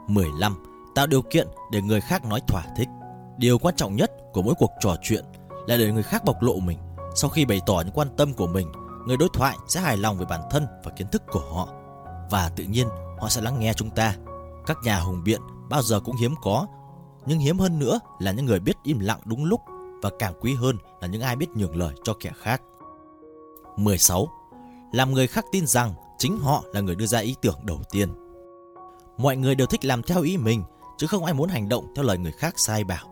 15. 0.07 0.57
Tạo 0.95 1.07
điều 1.07 1.23
kiện 1.23 1.49
để 1.71 1.83
người 1.83 2.01
khác 2.01 2.25
nói 2.25 2.41
thỏa 2.47 2.63
thích. 2.77 2.89
Điều 3.39 3.59
quan 3.59 3.77
trọng 3.77 3.97
nhất 3.97 4.13
của 4.33 4.43
mỗi 4.43 4.55
cuộc 4.59 4.71
trò 4.81 4.97
chuyện 5.03 5.25
là 5.67 5.77
để 5.77 5.93
người 5.93 6.03
khác 6.03 6.25
bộc 6.25 6.43
lộ 6.43 6.61
mình. 6.61 6.79
Sau 7.15 7.31
khi 7.31 7.45
bày 7.45 7.61
tỏ 7.67 7.83
những 7.85 7.95
quan 7.95 8.09
tâm 8.17 8.35
của 8.35 8.47
mình 8.47 8.73
người 9.07 9.17
đối 9.17 9.29
thoại 9.33 9.57
sẽ 9.69 9.81
hài 9.81 9.97
lòng 9.97 10.19
về 10.19 10.27
bản 10.29 10.41
thân 10.51 10.67
và 10.85 10.93
kiến 10.97 11.07
thức 11.13 11.23
của 11.31 11.55
họ 11.55 11.69
và 12.31 12.51
tự 12.57 12.65
nhiên 12.65 12.89
họ 13.19 13.29
sẽ 13.29 13.41
lắng 13.41 13.59
nghe 13.59 13.73
chúng 13.73 13.91
ta. 13.91 14.15
Các 14.67 14.77
nhà 14.85 15.01
hùng 15.01 15.25
biện 15.25 15.41
bao 15.71 15.83
giờ 15.83 16.01
cũng 16.01 16.17
hiếm 16.17 16.35
có, 16.43 16.67
nhưng 17.27 17.39
hiếm 17.39 17.59
hơn 17.59 17.79
nữa 17.79 18.01
là 18.19 18.33
những 18.33 18.47
người 18.47 18.61
biết 18.61 18.77
im 18.83 18.99
lặng 18.99 19.21
đúng 19.25 19.45
lúc 19.45 19.61
và 20.03 20.11
càng 20.19 20.35
quý 20.41 20.55
hơn 20.55 20.77
là 21.01 21.09
những 21.09 21.23
ai 21.23 21.37
biết 21.37 21.49
nhường 21.55 21.77
lời 21.77 21.95
cho 22.05 22.15
kẻ 22.21 22.33
khác. 22.37 22.63
16. 23.79 24.29
Làm 24.93 25.13
người 25.13 25.27
khác 25.27 25.45
tin 25.53 25.67
rằng 25.67 25.95
chính 26.19 26.39
họ 26.39 26.65
là 26.73 26.81
người 26.81 26.95
đưa 26.95 27.07
ra 27.07 27.19
ý 27.19 27.35
tưởng 27.43 27.59
đầu 27.63 27.81
tiên. 27.91 28.09
Mọi 29.19 29.37
người 29.37 29.55
đều 29.55 29.67
thích 29.67 29.85
làm 29.85 30.03
theo 30.03 30.23
ý 30.23 30.37
mình, 30.37 30.63
chứ 30.99 31.07
không 31.07 31.25
ai 31.25 31.35
muốn 31.35 31.49
hành 31.49 31.69
động 31.69 31.93
theo 31.95 32.05
lời 32.05 32.19
người 32.19 32.33
khác 32.33 32.55
sai 32.57 32.85
bảo. 32.85 33.09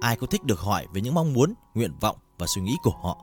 Ai 0.00 0.16
cũng 0.16 0.28
thích 0.28 0.44
được 0.44 0.60
hỏi 0.60 0.86
về 0.92 1.00
những 1.00 1.14
mong 1.14 1.32
muốn, 1.32 1.54
nguyện 1.74 1.92
vọng 2.00 2.16
và 2.38 2.46
suy 2.46 2.62
nghĩ 2.62 2.76
của 2.82 2.94
họ. 3.02 3.18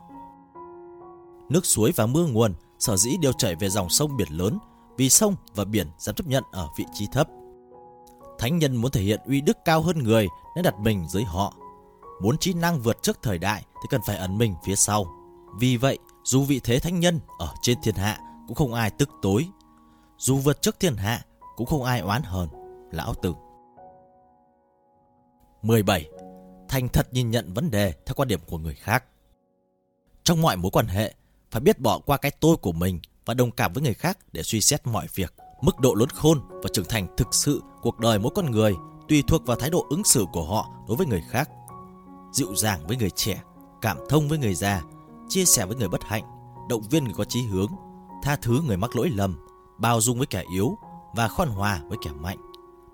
Nước 1.50 1.65
suối 1.65 1.91
và 1.95 2.05
mưa 2.05 2.25
nguồn 2.25 2.53
sở 2.79 2.98
dĩ 2.98 3.17
đều 3.22 3.31
chảy 3.33 3.55
về 3.55 3.69
dòng 3.69 3.89
sông 3.89 4.17
biển 4.17 4.27
lớn 4.31 4.57
vì 4.98 5.10
sông 5.10 5.36
và 5.55 5.65
biển 5.65 5.88
dám 5.98 6.15
chấp 6.15 6.27
nhận 6.27 6.43
ở 6.51 6.67
vị 6.77 6.86
trí 6.93 7.07
thấp. 7.12 7.27
Thánh 8.39 8.57
nhân 8.57 8.75
muốn 8.75 8.91
thể 8.91 9.01
hiện 9.01 9.19
uy 9.25 9.41
đức 9.41 9.57
cao 9.65 9.81
hơn 9.81 10.03
người 10.03 10.27
nên 10.55 10.63
đặt 10.63 10.79
mình 10.79 11.05
dưới 11.10 11.24
họ. 11.24 11.53
Muốn 12.22 12.38
trí 12.38 12.53
năng 12.53 12.79
vượt 12.79 13.03
trước 13.03 13.19
thời 13.22 13.38
đại 13.38 13.65
thì 13.75 13.88
cần 13.89 14.01
phải 14.05 14.17
ẩn 14.17 14.38
mình 14.38 14.55
phía 14.65 14.75
sau. 14.75 15.05
Vì 15.60 15.77
vậy, 15.77 16.00
dù 16.23 16.43
vị 16.43 16.61
thế 16.63 16.79
thánh 16.79 16.99
nhân 16.99 17.19
ở 17.39 17.53
trên 17.61 17.77
thiên 17.83 17.95
hạ 17.95 18.19
cũng 18.47 18.55
không 18.55 18.73
ai 18.73 18.91
tức 18.91 19.09
tối. 19.21 19.47
Dù 20.17 20.37
vượt 20.37 20.61
trước 20.61 20.79
thiên 20.79 20.95
hạ 20.95 21.25
cũng 21.55 21.67
không 21.67 21.83
ai 21.83 21.99
oán 21.99 22.23
hờn. 22.23 22.47
Lão 22.91 23.13
Tử 23.13 23.33
17. 25.61 26.09
thành 26.69 26.87
thật 26.87 27.07
nhìn 27.11 27.31
nhận 27.31 27.53
vấn 27.53 27.71
đề 27.71 27.93
theo 28.05 28.13
quan 28.15 28.27
điểm 28.27 28.39
của 28.47 28.57
người 28.57 28.75
khác. 28.75 29.03
Trong 30.23 30.41
mọi 30.41 30.57
mối 30.57 30.71
quan 30.71 30.87
hệ, 30.87 31.13
phải 31.51 31.61
biết 31.61 31.79
bỏ 31.79 31.99
qua 31.99 32.17
cái 32.17 32.31
tôi 32.39 32.57
của 32.57 32.71
mình 32.71 32.99
và 33.25 33.33
đồng 33.33 33.51
cảm 33.51 33.73
với 33.73 33.83
người 33.83 33.93
khác 33.93 34.17
để 34.31 34.43
suy 34.43 34.61
xét 34.61 34.87
mọi 34.87 35.07
việc. 35.13 35.33
Mức 35.61 35.79
độ 35.79 35.93
lớn 35.93 36.09
khôn 36.09 36.41
và 36.49 36.69
trưởng 36.73 36.85
thành 36.85 37.07
thực 37.17 37.33
sự 37.33 37.61
cuộc 37.81 37.99
đời 37.99 38.19
mỗi 38.19 38.31
con 38.35 38.51
người 38.51 38.75
tùy 39.09 39.23
thuộc 39.27 39.45
vào 39.45 39.57
thái 39.57 39.69
độ 39.69 39.85
ứng 39.89 40.03
xử 40.03 40.25
của 40.33 40.45
họ 40.45 40.69
đối 40.87 40.97
với 40.97 41.07
người 41.07 41.23
khác. 41.29 41.49
Dịu 42.33 42.55
dàng 42.55 42.87
với 42.87 42.97
người 42.97 43.09
trẻ, 43.09 43.41
cảm 43.81 43.97
thông 44.09 44.27
với 44.27 44.37
người 44.37 44.53
già, 44.53 44.83
chia 45.33 45.45
sẻ 45.45 45.65
với 45.65 45.75
người 45.75 45.87
bất 45.87 46.03
hạnh, 46.03 46.23
động 46.69 46.81
viên 46.89 47.03
người 47.03 47.13
có 47.13 47.25
chí 47.25 47.41
hướng, 47.41 47.71
tha 48.23 48.35
thứ 48.35 48.61
người 48.67 48.77
mắc 48.77 48.95
lỗi 48.95 49.09
lầm, 49.09 49.45
bao 49.77 50.01
dung 50.01 50.17
với 50.17 50.27
kẻ 50.27 50.43
yếu 50.53 50.77
và 51.15 51.27
khoan 51.27 51.49
hòa 51.49 51.79
với 51.87 51.97
kẻ 52.05 52.11
mạnh. 52.11 52.37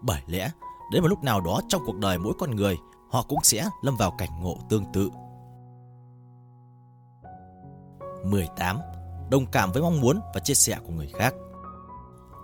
Bởi 0.01 0.21
lẽ, 0.27 0.51
đến 0.91 1.01
một 1.01 1.07
lúc 1.07 1.23
nào 1.23 1.41
đó 1.41 1.61
trong 1.67 1.81
cuộc 1.85 1.95
đời 1.95 2.17
mỗi 2.17 2.33
con 2.39 2.55
người, 2.55 2.77
họ 3.09 3.25
cũng 3.29 3.39
sẽ 3.43 3.69
lâm 3.81 3.95
vào 3.95 4.11
cảnh 4.11 4.29
ngộ 4.41 4.57
tương 4.69 4.85
tự. 4.93 5.09
18. 8.25 8.79
Đồng 9.31 9.45
cảm 9.45 9.71
với 9.71 9.81
mong 9.81 10.01
muốn 10.01 10.19
và 10.33 10.39
chia 10.39 10.53
sẻ 10.53 10.77
của 10.87 10.93
người 10.93 11.11
khác. 11.17 11.33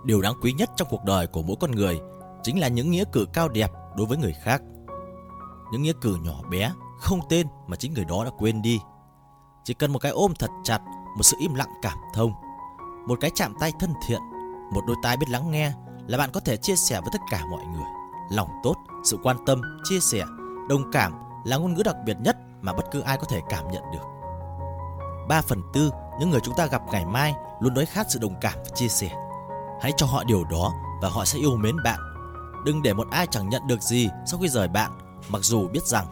Điều 0.04 0.20
đáng 0.20 0.34
quý 0.42 0.52
nhất 0.52 0.70
trong 0.76 0.88
cuộc 0.90 1.04
đời 1.04 1.26
của 1.26 1.42
mỗi 1.42 1.56
con 1.60 1.70
người 1.70 2.00
chính 2.42 2.60
là 2.60 2.68
những 2.68 2.90
nghĩa 2.90 3.04
cử 3.12 3.26
cao 3.32 3.48
đẹp 3.48 3.70
đối 3.96 4.06
với 4.06 4.18
người 4.18 4.34
khác. 4.42 4.62
Những 5.72 5.82
nghĩa 5.82 5.92
cử 6.00 6.16
nhỏ 6.22 6.42
bé, 6.50 6.72
không 6.98 7.20
tên 7.28 7.46
mà 7.66 7.76
chính 7.76 7.94
người 7.94 8.04
đó 8.04 8.24
đã 8.24 8.30
quên 8.38 8.62
đi. 8.62 8.80
Chỉ 9.66 9.74
cần 9.74 9.92
một 9.92 9.98
cái 9.98 10.12
ôm 10.12 10.34
thật 10.38 10.50
chặt, 10.64 10.78
một 11.16 11.22
sự 11.22 11.36
im 11.40 11.54
lặng 11.54 11.74
cảm 11.82 11.98
thông, 12.14 12.32
một 13.06 13.18
cái 13.20 13.30
chạm 13.34 13.54
tay 13.60 13.72
thân 13.80 13.94
thiện, 14.06 14.20
một 14.72 14.80
đôi 14.86 14.96
tai 15.02 15.16
biết 15.16 15.28
lắng 15.28 15.50
nghe 15.50 15.72
là 16.06 16.18
bạn 16.18 16.30
có 16.32 16.40
thể 16.40 16.56
chia 16.56 16.76
sẻ 16.76 17.00
với 17.00 17.10
tất 17.12 17.18
cả 17.30 17.40
mọi 17.50 17.64
người. 17.66 17.84
Lòng 18.30 18.48
tốt, 18.62 18.74
sự 19.04 19.18
quan 19.22 19.36
tâm, 19.46 19.60
chia 19.84 20.00
sẻ, 20.00 20.24
đồng 20.68 20.90
cảm 20.92 21.12
là 21.44 21.56
ngôn 21.56 21.74
ngữ 21.74 21.82
đặc 21.82 21.96
biệt 22.04 22.16
nhất 22.20 22.36
mà 22.60 22.72
bất 22.72 22.90
cứ 22.90 23.00
ai 23.00 23.18
có 23.18 23.24
thể 23.28 23.40
cảm 23.48 23.70
nhận 23.70 23.82
được. 23.92 24.04
3 25.28 25.42
phần 25.42 25.62
tư 25.72 25.90
những 26.20 26.30
người 26.30 26.40
chúng 26.40 26.54
ta 26.56 26.66
gặp 26.66 26.82
ngày 26.92 27.06
mai 27.06 27.34
luôn 27.60 27.74
đói 27.74 27.86
khát 27.86 28.06
sự 28.10 28.18
đồng 28.18 28.34
cảm 28.40 28.54
và 28.56 28.70
chia 28.74 28.88
sẻ. 28.88 29.10
Hãy 29.80 29.92
cho 29.96 30.06
họ 30.06 30.24
điều 30.24 30.44
đó 30.44 30.72
và 31.02 31.08
họ 31.08 31.24
sẽ 31.24 31.38
yêu 31.38 31.56
mến 31.56 31.76
bạn. 31.84 32.00
Đừng 32.64 32.82
để 32.82 32.94
một 32.94 33.06
ai 33.10 33.26
chẳng 33.26 33.48
nhận 33.48 33.66
được 33.66 33.82
gì 33.82 34.08
sau 34.26 34.40
khi 34.40 34.48
rời 34.48 34.68
bạn, 34.68 34.90
mặc 35.28 35.42
dù 35.42 35.68
biết 35.68 35.86
rằng 35.86 36.06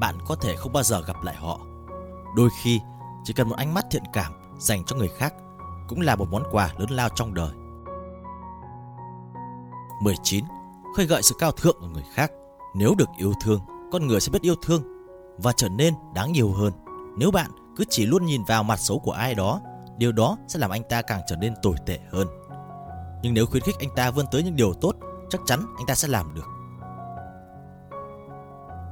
bạn 0.00 0.18
có 0.26 0.36
thể 0.36 0.56
không 0.56 0.72
bao 0.72 0.82
giờ 0.82 1.00
gặp 1.06 1.16
lại 1.22 1.36
họ. 1.36 1.60
Đôi 2.36 2.48
khi, 2.62 2.80
chỉ 3.28 3.34
cần 3.34 3.48
một 3.48 3.56
ánh 3.56 3.74
mắt 3.74 3.86
thiện 3.90 4.02
cảm 4.12 4.32
dành 4.58 4.84
cho 4.84 4.96
người 4.96 5.08
khác 5.08 5.34
cũng 5.88 6.00
là 6.00 6.16
một 6.16 6.28
món 6.30 6.42
quà 6.50 6.70
lớn 6.78 6.90
lao 6.90 7.08
trong 7.14 7.34
đời. 7.34 7.50
19. 10.02 10.44
Khơi 10.96 11.06
gợi 11.06 11.22
sự 11.22 11.34
cao 11.38 11.52
thượng 11.52 11.76
của 11.80 11.86
người 11.86 12.04
khác. 12.14 12.30
Nếu 12.74 12.94
được 12.98 13.08
yêu 13.18 13.32
thương, 13.42 13.60
con 13.92 14.06
người 14.06 14.20
sẽ 14.20 14.32
biết 14.32 14.42
yêu 14.42 14.54
thương 14.62 14.82
và 15.38 15.52
trở 15.56 15.68
nên 15.68 15.94
đáng 16.14 16.36
yêu 16.36 16.52
hơn. 16.52 16.72
Nếu 17.18 17.30
bạn 17.30 17.50
cứ 17.76 17.84
chỉ 17.90 18.06
luôn 18.06 18.26
nhìn 18.26 18.44
vào 18.44 18.62
mặt 18.62 18.80
xấu 18.80 18.98
của 18.98 19.12
ai 19.12 19.34
đó, 19.34 19.60
điều 19.98 20.12
đó 20.12 20.36
sẽ 20.48 20.58
làm 20.58 20.70
anh 20.70 20.82
ta 20.88 21.02
càng 21.02 21.20
trở 21.26 21.36
nên 21.36 21.54
tồi 21.62 21.74
tệ 21.86 21.98
hơn. 22.10 22.28
Nhưng 23.22 23.34
nếu 23.34 23.46
khuyến 23.46 23.62
khích 23.62 23.78
anh 23.78 23.90
ta 23.96 24.10
vươn 24.10 24.26
tới 24.32 24.42
những 24.42 24.56
điều 24.56 24.72
tốt, 24.72 24.92
chắc 25.30 25.40
chắn 25.46 25.60
anh 25.76 25.86
ta 25.86 25.94
sẽ 25.94 26.08
làm 26.08 26.34
được. 26.34 26.46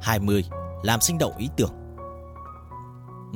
20. 0.02 0.44
Làm 0.82 1.00
sinh 1.00 1.18
động 1.18 1.36
ý 1.36 1.48
tưởng 1.56 1.85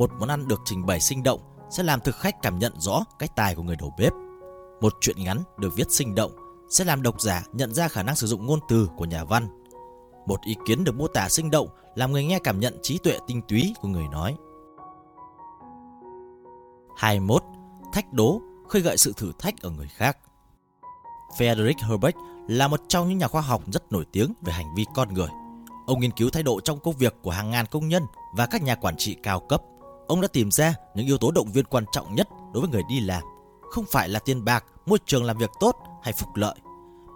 một 0.00 0.10
món 0.18 0.28
ăn 0.28 0.48
được 0.48 0.60
trình 0.64 0.86
bày 0.86 1.00
sinh 1.00 1.22
động 1.22 1.40
sẽ 1.70 1.82
làm 1.82 2.00
thực 2.00 2.16
khách 2.16 2.42
cảm 2.42 2.58
nhận 2.58 2.72
rõ 2.80 3.04
cái 3.18 3.28
tài 3.36 3.54
của 3.54 3.62
người 3.62 3.76
đầu 3.76 3.94
bếp. 3.98 4.12
Một 4.80 4.96
chuyện 5.00 5.16
ngắn 5.24 5.42
được 5.58 5.76
viết 5.76 5.90
sinh 5.90 6.14
động 6.14 6.32
sẽ 6.68 6.84
làm 6.84 7.02
độc 7.02 7.20
giả 7.20 7.42
nhận 7.52 7.74
ra 7.74 7.88
khả 7.88 8.02
năng 8.02 8.16
sử 8.16 8.26
dụng 8.26 8.46
ngôn 8.46 8.60
từ 8.68 8.88
của 8.96 9.04
nhà 9.04 9.24
văn. 9.24 9.48
Một 10.26 10.40
ý 10.42 10.56
kiến 10.66 10.84
được 10.84 10.94
mô 10.94 11.06
tả 11.06 11.28
sinh 11.28 11.50
động 11.50 11.68
làm 11.94 12.12
người 12.12 12.24
nghe 12.24 12.38
cảm 12.38 12.60
nhận 12.60 12.78
trí 12.82 12.98
tuệ 12.98 13.18
tinh 13.26 13.42
túy 13.48 13.74
của 13.80 13.88
người 13.88 14.08
nói. 14.08 14.36
21. 16.96 17.42
Thách 17.92 18.12
đố, 18.12 18.40
khơi 18.68 18.82
gợi 18.82 18.96
sự 18.96 19.12
thử 19.16 19.32
thách 19.38 19.62
ở 19.62 19.70
người 19.70 19.88
khác. 19.88 20.18
Frederick 21.38 21.88
Herbert 21.88 22.16
là 22.48 22.68
một 22.68 22.80
trong 22.88 23.08
những 23.08 23.18
nhà 23.18 23.28
khoa 23.28 23.40
học 23.40 23.62
rất 23.72 23.92
nổi 23.92 24.04
tiếng 24.12 24.32
về 24.42 24.52
hành 24.52 24.74
vi 24.76 24.86
con 24.94 25.14
người. 25.14 25.28
Ông 25.86 26.00
nghiên 26.00 26.10
cứu 26.10 26.30
thái 26.30 26.42
độ 26.42 26.60
trong 26.60 26.80
công 26.80 26.96
việc 26.96 27.14
của 27.22 27.30
hàng 27.30 27.50
ngàn 27.50 27.66
công 27.66 27.88
nhân 27.88 28.02
và 28.36 28.46
các 28.46 28.62
nhà 28.62 28.74
quản 28.74 28.96
trị 28.96 29.16
cao 29.22 29.40
cấp. 29.40 29.62
Ông 30.10 30.20
đã 30.20 30.28
tìm 30.28 30.50
ra 30.50 30.74
những 30.94 31.06
yếu 31.06 31.18
tố 31.18 31.30
động 31.30 31.52
viên 31.52 31.64
quan 31.64 31.84
trọng 31.92 32.14
nhất 32.14 32.28
đối 32.52 32.60
với 32.60 32.70
người 32.70 32.82
đi 32.88 33.00
làm, 33.00 33.22
không 33.70 33.84
phải 33.90 34.08
là 34.08 34.18
tiền 34.18 34.44
bạc, 34.44 34.64
môi 34.86 34.98
trường 35.06 35.24
làm 35.24 35.38
việc 35.38 35.50
tốt 35.60 35.76
hay 36.02 36.12
phúc 36.12 36.28
lợi, 36.34 36.54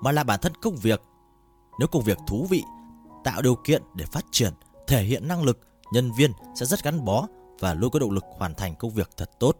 mà 0.02 0.12
là 0.12 0.24
bản 0.24 0.40
thân 0.42 0.52
công 0.62 0.76
việc. 0.76 1.02
Nếu 1.78 1.88
công 1.88 2.02
việc 2.02 2.18
thú 2.26 2.46
vị, 2.50 2.62
tạo 3.24 3.42
điều 3.42 3.54
kiện 3.54 3.82
để 3.94 4.04
phát 4.04 4.24
triển, 4.30 4.52
thể 4.86 5.02
hiện 5.02 5.28
năng 5.28 5.42
lực, 5.42 5.60
nhân 5.92 6.12
viên 6.12 6.32
sẽ 6.54 6.66
rất 6.66 6.84
gắn 6.84 7.04
bó 7.04 7.26
và 7.60 7.74
luôn 7.74 7.90
có 7.90 7.98
động 7.98 8.10
lực 8.10 8.24
hoàn 8.38 8.54
thành 8.54 8.74
công 8.76 8.90
việc 8.90 9.10
thật 9.16 9.30
tốt. 9.40 9.56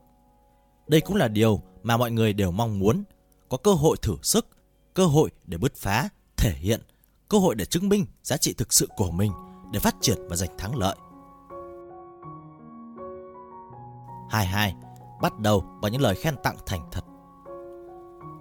Đây 0.86 1.00
cũng 1.00 1.16
là 1.16 1.28
điều 1.28 1.60
mà 1.82 1.96
mọi 1.96 2.10
người 2.10 2.32
đều 2.32 2.50
mong 2.50 2.78
muốn, 2.78 3.04
có 3.48 3.56
cơ 3.56 3.72
hội 3.72 3.96
thử 4.02 4.16
sức, 4.22 4.46
cơ 4.94 5.06
hội 5.06 5.30
để 5.44 5.58
bứt 5.58 5.76
phá, 5.76 6.08
thể 6.36 6.50
hiện, 6.50 6.80
cơ 7.28 7.38
hội 7.38 7.54
để 7.54 7.64
chứng 7.64 7.88
minh 7.88 8.06
giá 8.22 8.36
trị 8.36 8.52
thực 8.52 8.72
sự 8.72 8.88
của 8.96 9.10
mình 9.10 9.32
để 9.72 9.80
phát 9.80 9.94
triển 10.00 10.18
và 10.28 10.36
giành 10.36 10.58
thắng 10.58 10.76
lợi. 10.76 10.96
22. 14.30 14.74
Bắt 15.22 15.38
đầu 15.38 15.64
bằng 15.82 15.92
những 15.92 16.02
lời 16.02 16.14
khen 16.14 16.34
tặng 16.42 16.56
thành 16.66 16.80
thật. 16.92 17.04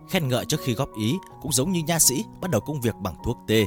Khen 0.09 0.27
ngợi 0.27 0.45
trước 0.45 0.59
khi 0.63 0.73
góp 0.73 0.89
ý 0.95 1.17
cũng 1.41 1.51
giống 1.51 1.71
như 1.71 1.81
nha 1.87 1.99
sĩ 1.99 2.25
bắt 2.41 2.51
đầu 2.51 2.61
công 2.61 2.81
việc 2.81 2.95
bằng 2.95 3.15
thuốc 3.25 3.37
tê. 3.47 3.65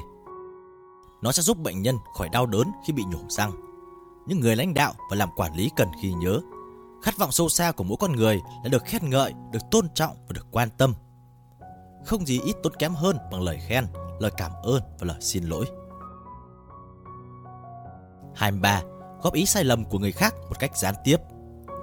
Nó 1.23 1.33
sẽ 1.33 1.43
giúp 1.43 1.59
bệnh 1.59 1.83
nhân 1.83 1.97
khỏi 2.15 2.29
đau 2.29 2.47
đớn 2.47 2.73
khi 2.87 2.93
bị 2.93 3.05
nhổ 3.05 3.21
răng. 3.29 3.53
Những 4.27 4.41
người 4.41 4.57
lãnh 4.57 4.75
đạo 4.75 4.93
và 5.11 5.17
làm 5.17 5.29
quản 5.37 5.55
lý 5.55 5.71
cần 5.77 5.89
ghi 6.03 6.13
nhớ 6.13 6.41
Khát 7.03 7.19
vọng 7.19 7.33
sâu 7.33 7.49
xa 7.49 7.73
của 7.73 7.85
mỗi 7.85 7.97
con 8.01 8.13
người 8.13 8.43
là 8.63 8.69
được 8.69 8.85
khen 8.85 9.11
ngợi, 9.11 9.35
được 9.53 9.59
tôn 9.71 9.89
trọng 9.95 10.17
và 10.29 10.33
được 10.33 10.47
quan 10.51 10.69
tâm. 10.79 10.95
Không 12.05 12.27
gì 12.27 12.41
ít 12.41 12.57
tốn 12.63 12.73
kém 12.79 12.95
hơn 12.95 13.17
bằng 13.33 13.43
lời 13.43 13.59
khen, 13.69 13.87
lời 14.21 14.31
cảm 14.37 14.53
ơn 14.63 14.83
và 14.99 15.07
lời 15.07 15.17
xin 15.21 15.45
lỗi. 15.45 15.67
23. 18.35 18.83
Góp 19.23 19.35
ý 19.35 19.47
sai 19.47 19.65
lầm 19.65 19.85
của 19.85 19.99
người 19.99 20.13
khác 20.13 20.35
một 20.49 20.59
cách 20.59 20.77
gián 20.77 20.95
tiếp. 21.05 21.17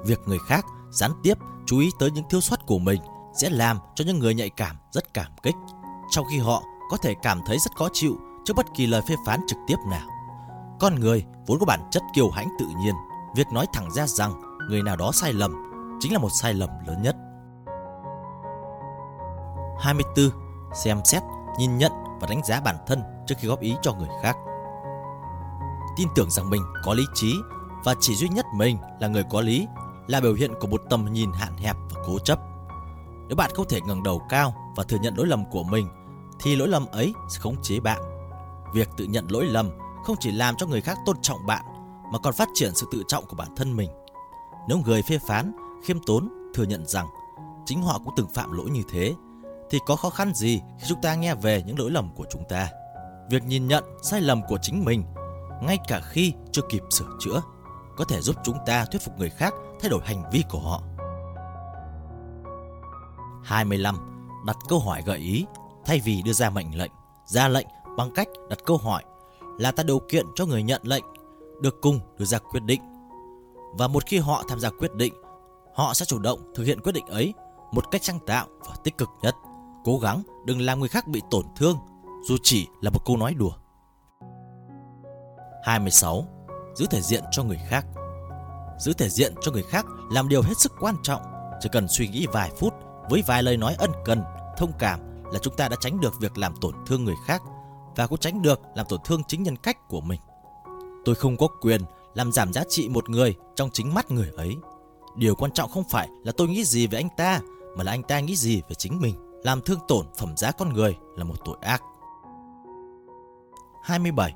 Việc 0.05 0.19
người 0.25 0.39
khác 0.39 0.65
gián 0.91 1.11
tiếp 1.23 1.37
chú 1.65 1.79
ý 1.79 1.91
tới 1.99 2.11
những 2.11 2.29
thiếu 2.29 2.41
sót 2.41 2.65
của 2.65 2.79
mình 2.79 3.01
sẽ 3.33 3.49
làm 3.49 3.77
cho 3.95 4.05
những 4.05 4.19
người 4.19 4.33
nhạy 4.33 4.49
cảm 4.49 4.75
rất 4.91 5.13
cảm 5.13 5.31
kích, 5.43 5.55
trong 6.09 6.25
khi 6.29 6.37
họ 6.37 6.63
có 6.91 6.97
thể 6.97 7.13
cảm 7.21 7.41
thấy 7.45 7.59
rất 7.59 7.75
khó 7.75 7.87
chịu 7.93 8.17
trước 8.45 8.53
bất 8.55 8.65
kỳ 8.75 8.87
lời 8.87 9.01
phê 9.07 9.15
phán 9.25 9.39
trực 9.47 9.57
tiếp 9.67 9.75
nào. 9.89 10.07
Con 10.79 10.95
người 10.99 11.25
vốn 11.47 11.59
có 11.59 11.65
bản 11.65 11.79
chất 11.91 12.03
kiêu 12.15 12.29
hãnh 12.29 12.47
tự 12.59 12.65
nhiên, 12.65 12.95
việc 13.35 13.47
nói 13.53 13.65
thẳng 13.73 13.91
ra 13.91 14.07
rằng 14.07 14.41
người 14.69 14.83
nào 14.83 14.95
đó 14.95 15.11
sai 15.13 15.33
lầm 15.33 15.53
chính 15.99 16.13
là 16.13 16.19
một 16.19 16.29
sai 16.29 16.53
lầm 16.53 16.69
lớn 16.87 17.01
nhất. 17.01 17.15
24. 19.79 20.29
Xem 20.73 21.01
xét, 21.05 21.23
nhìn 21.59 21.77
nhận 21.77 21.91
và 22.21 22.27
đánh 22.27 22.41
giá 22.43 22.61
bản 22.61 22.75
thân 22.87 23.01
trước 23.27 23.35
khi 23.37 23.47
góp 23.47 23.59
ý 23.59 23.75
cho 23.81 23.93
người 23.93 24.09
khác. 24.21 24.37
Tin 25.95 26.07
tưởng 26.15 26.31
rằng 26.31 26.49
mình 26.49 26.61
có 26.83 26.93
lý 26.93 27.03
trí 27.13 27.33
và 27.83 27.95
chỉ 27.99 28.15
duy 28.15 28.29
nhất 28.29 28.45
mình 28.55 28.77
là 28.99 29.07
người 29.07 29.23
có 29.29 29.41
lý 29.41 29.67
là 30.07 30.21
biểu 30.21 30.33
hiện 30.33 30.51
của 30.59 30.67
một 30.67 30.81
tầm 30.89 31.13
nhìn 31.13 31.31
hạn 31.33 31.57
hẹp 31.57 31.75
và 31.89 32.01
cố 32.07 32.19
chấp. 32.19 32.39
Nếu 33.27 33.35
bạn 33.35 33.51
không 33.53 33.67
thể 33.69 33.81
ngẩng 33.81 34.03
đầu 34.03 34.21
cao 34.29 34.55
và 34.75 34.83
thừa 34.83 34.97
nhận 35.01 35.17
lỗi 35.17 35.27
lầm 35.27 35.43
của 35.51 35.63
mình 35.63 35.87
thì 36.39 36.55
lỗi 36.55 36.67
lầm 36.67 36.85
ấy 36.85 37.13
sẽ 37.29 37.39
khống 37.39 37.55
chế 37.61 37.79
bạn. 37.79 38.01
Việc 38.73 38.89
tự 38.97 39.05
nhận 39.05 39.25
lỗi 39.29 39.45
lầm 39.45 39.69
không 40.03 40.15
chỉ 40.19 40.31
làm 40.31 40.55
cho 40.57 40.67
người 40.67 40.81
khác 40.81 40.97
tôn 41.05 41.17
trọng 41.21 41.45
bạn 41.45 41.65
mà 42.11 42.19
còn 42.19 42.33
phát 42.33 42.49
triển 42.53 42.75
sự 42.75 42.87
tự 42.91 43.03
trọng 43.07 43.25
của 43.25 43.35
bản 43.35 43.55
thân 43.55 43.75
mình. 43.75 43.89
Nếu 44.67 44.77
người 44.77 45.01
phê 45.01 45.19
phán, 45.27 45.51
khiêm 45.83 45.97
tốn 46.05 46.29
thừa 46.53 46.63
nhận 46.63 46.85
rằng 46.85 47.07
chính 47.65 47.81
họ 47.81 47.99
cũng 48.05 48.13
từng 48.17 48.27
phạm 48.33 48.51
lỗi 48.51 48.69
như 48.69 48.83
thế, 48.89 49.13
thì 49.69 49.79
có 49.85 49.95
khó 49.95 50.09
khăn 50.09 50.33
gì 50.35 50.61
khi 50.79 50.85
chúng 50.89 51.01
ta 51.01 51.15
nghe 51.15 51.35
về 51.35 51.63
những 51.65 51.79
lỗi 51.79 51.91
lầm 51.91 52.09
của 52.15 52.25
chúng 52.31 52.43
ta? 52.49 52.69
Việc 53.29 53.43
nhìn 53.43 53.67
nhận 53.67 53.83
sai 54.03 54.21
lầm 54.21 54.41
của 54.47 54.57
chính 54.61 54.85
mình, 54.85 55.03
ngay 55.61 55.77
cả 55.87 56.01
khi 56.09 56.33
chưa 56.51 56.61
kịp 56.69 56.81
sửa 56.89 57.17
chữa, 57.19 57.41
có 57.97 58.05
thể 58.05 58.21
giúp 58.21 58.35
chúng 58.43 58.57
ta 58.65 58.85
thuyết 58.85 59.01
phục 59.01 59.17
người 59.17 59.29
khác 59.29 59.53
thay 59.83 59.89
đổi 59.89 60.01
hành 60.05 60.23
vi 60.31 60.43
của 60.49 60.59
họ. 60.59 60.81
25. 63.43 63.95
Đặt 64.45 64.57
câu 64.69 64.79
hỏi 64.79 65.01
gợi 65.05 65.17
ý 65.17 65.45
thay 65.85 65.99
vì 66.03 66.21
đưa 66.21 66.33
ra 66.33 66.49
mệnh 66.49 66.77
lệnh. 66.77 66.91
Ra 67.25 67.47
lệnh 67.47 67.67
bằng 67.97 68.11
cách 68.15 68.27
đặt 68.49 68.59
câu 68.65 68.77
hỏi 68.77 69.03
là 69.57 69.71
tạo 69.71 69.85
điều 69.85 69.99
kiện 69.99 70.25
cho 70.35 70.45
người 70.45 70.63
nhận 70.63 70.81
lệnh 70.83 71.03
được 71.61 71.81
cùng 71.81 71.99
đưa 72.17 72.25
ra 72.25 72.37
quyết 72.39 72.63
định 72.63 72.81
và 73.73 73.87
một 73.87 74.05
khi 74.05 74.17
họ 74.17 74.43
tham 74.47 74.59
gia 74.59 74.69
quyết 74.69 74.93
định, 74.93 75.13
họ 75.75 75.93
sẽ 75.93 76.05
chủ 76.05 76.19
động 76.19 76.51
thực 76.55 76.63
hiện 76.63 76.81
quyết 76.81 76.91
định 76.91 77.05
ấy 77.05 77.33
một 77.71 77.91
cách 77.91 78.03
sáng 78.03 78.19
tạo 78.19 78.47
và 78.59 78.75
tích 78.83 78.97
cực 78.97 79.09
nhất. 79.21 79.35
Cố 79.83 79.97
gắng 79.97 80.23
đừng 80.45 80.61
làm 80.61 80.79
người 80.79 80.89
khác 80.89 81.07
bị 81.07 81.21
tổn 81.31 81.45
thương, 81.55 81.77
dù 82.23 82.37
chỉ 82.43 82.67
là 82.81 82.89
một 82.89 83.05
câu 83.05 83.17
nói 83.17 83.33
đùa. 83.33 83.51
26. 85.63 86.25
Giữ 86.75 86.85
thể 86.89 87.01
diện 87.01 87.23
cho 87.31 87.43
người 87.43 87.59
khác 87.69 87.85
Giữ 88.79 88.93
thể 88.93 89.09
diện 89.09 89.33
cho 89.41 89.51
người 89.51 89.63
khác 89.63 89.85
làm 90.11 90.29
điều 90.29 90.41
hết 90.41 90.57
sức 90.57 90.71
quan 90.79 90.95
trọng. 91.03 91.21
Chỉ 91.61 91.69
cần 91.71 91.87
suy 91.87 92.07
nghĩ 92.07 92.27
vài 92.31 92.51
phút 92.59 92.73
với 93.09 93.23
vài 93.27 93.43
lời 93.43 93.57
nói 93.57 93.75
ân 93.77 93.91
cần, 94.05 94.23
thông 94.57 94.71
cảm 94.79 94.99
là 95.31 95.39
chúng 95.39 95.55
ta 95.55 95.67
đã 95.67 95.75
tránh 95.79 95.99
được 95.99 96.19
việc 96.19 96.37
làm 96.37 96.55
tổn 96.61 96.73
thương 96.85 97.05
người 97.05 97.15
khác 97.25 97.41
và 97.95 98.07
cũng 98.07 98.19
tránh 98.19 98.41
được 98.41 98.59
làm 98.75 98.85
tổn 98.89 98.99
thương 99.05 99.21
chính 99.27 99.43
nhân 99.43 99.55
cách 99.55 99.77
của 99.87 100.01
mình. 100.01 100.19
Tôi 101.05 101.15
không 101.15 101.37
có 101.37 101.47
quyền 101.61 101.81
làm 102.13 102.31
giảm 102.31 102.53
giá 102.53 102.63
trị 102.69 102.89
một 102.89 103.09
người 103.09 103.35
trong 103.55 103.69
chính 103.73 103.93
mắt 103.93 104.11
người 104.11 104.29
ấy. 104.35 104.55
Điều 105.15 105.35
quan 105.35 105.51
trọng 105.51 105.71
không 105.71 105.83
phải 105.89 106.09
là 106.23 106.31
tôi 106.37 106.47
nghĩ 106.47 106.63
gì 106.63 106.87
về 106.87 106.99
anh 106.99 107.09
ta, 107.17 107.41
mà 107.77 107.83
là 107.83 107.91
anh 107.91 108.03
ta 108.03 108.19
nghĩ 108.19 108.35
gì 108.35 108.61
về 108.61 108.75
chính 108.77 109.01
mình. 109.01 109.15
Làm 109.43 109.61
thương 109.61 109.79
tổn 109.87 110.05
phẩm 110.17 110.37
giá 110.37 110.51
con 110.51 110.73
người 110.73 110.97
là 111.15 111.23
một 111.23 111.35
tội 111.45 111.57
ác. 111.61 111.81
27. 113.83 114.33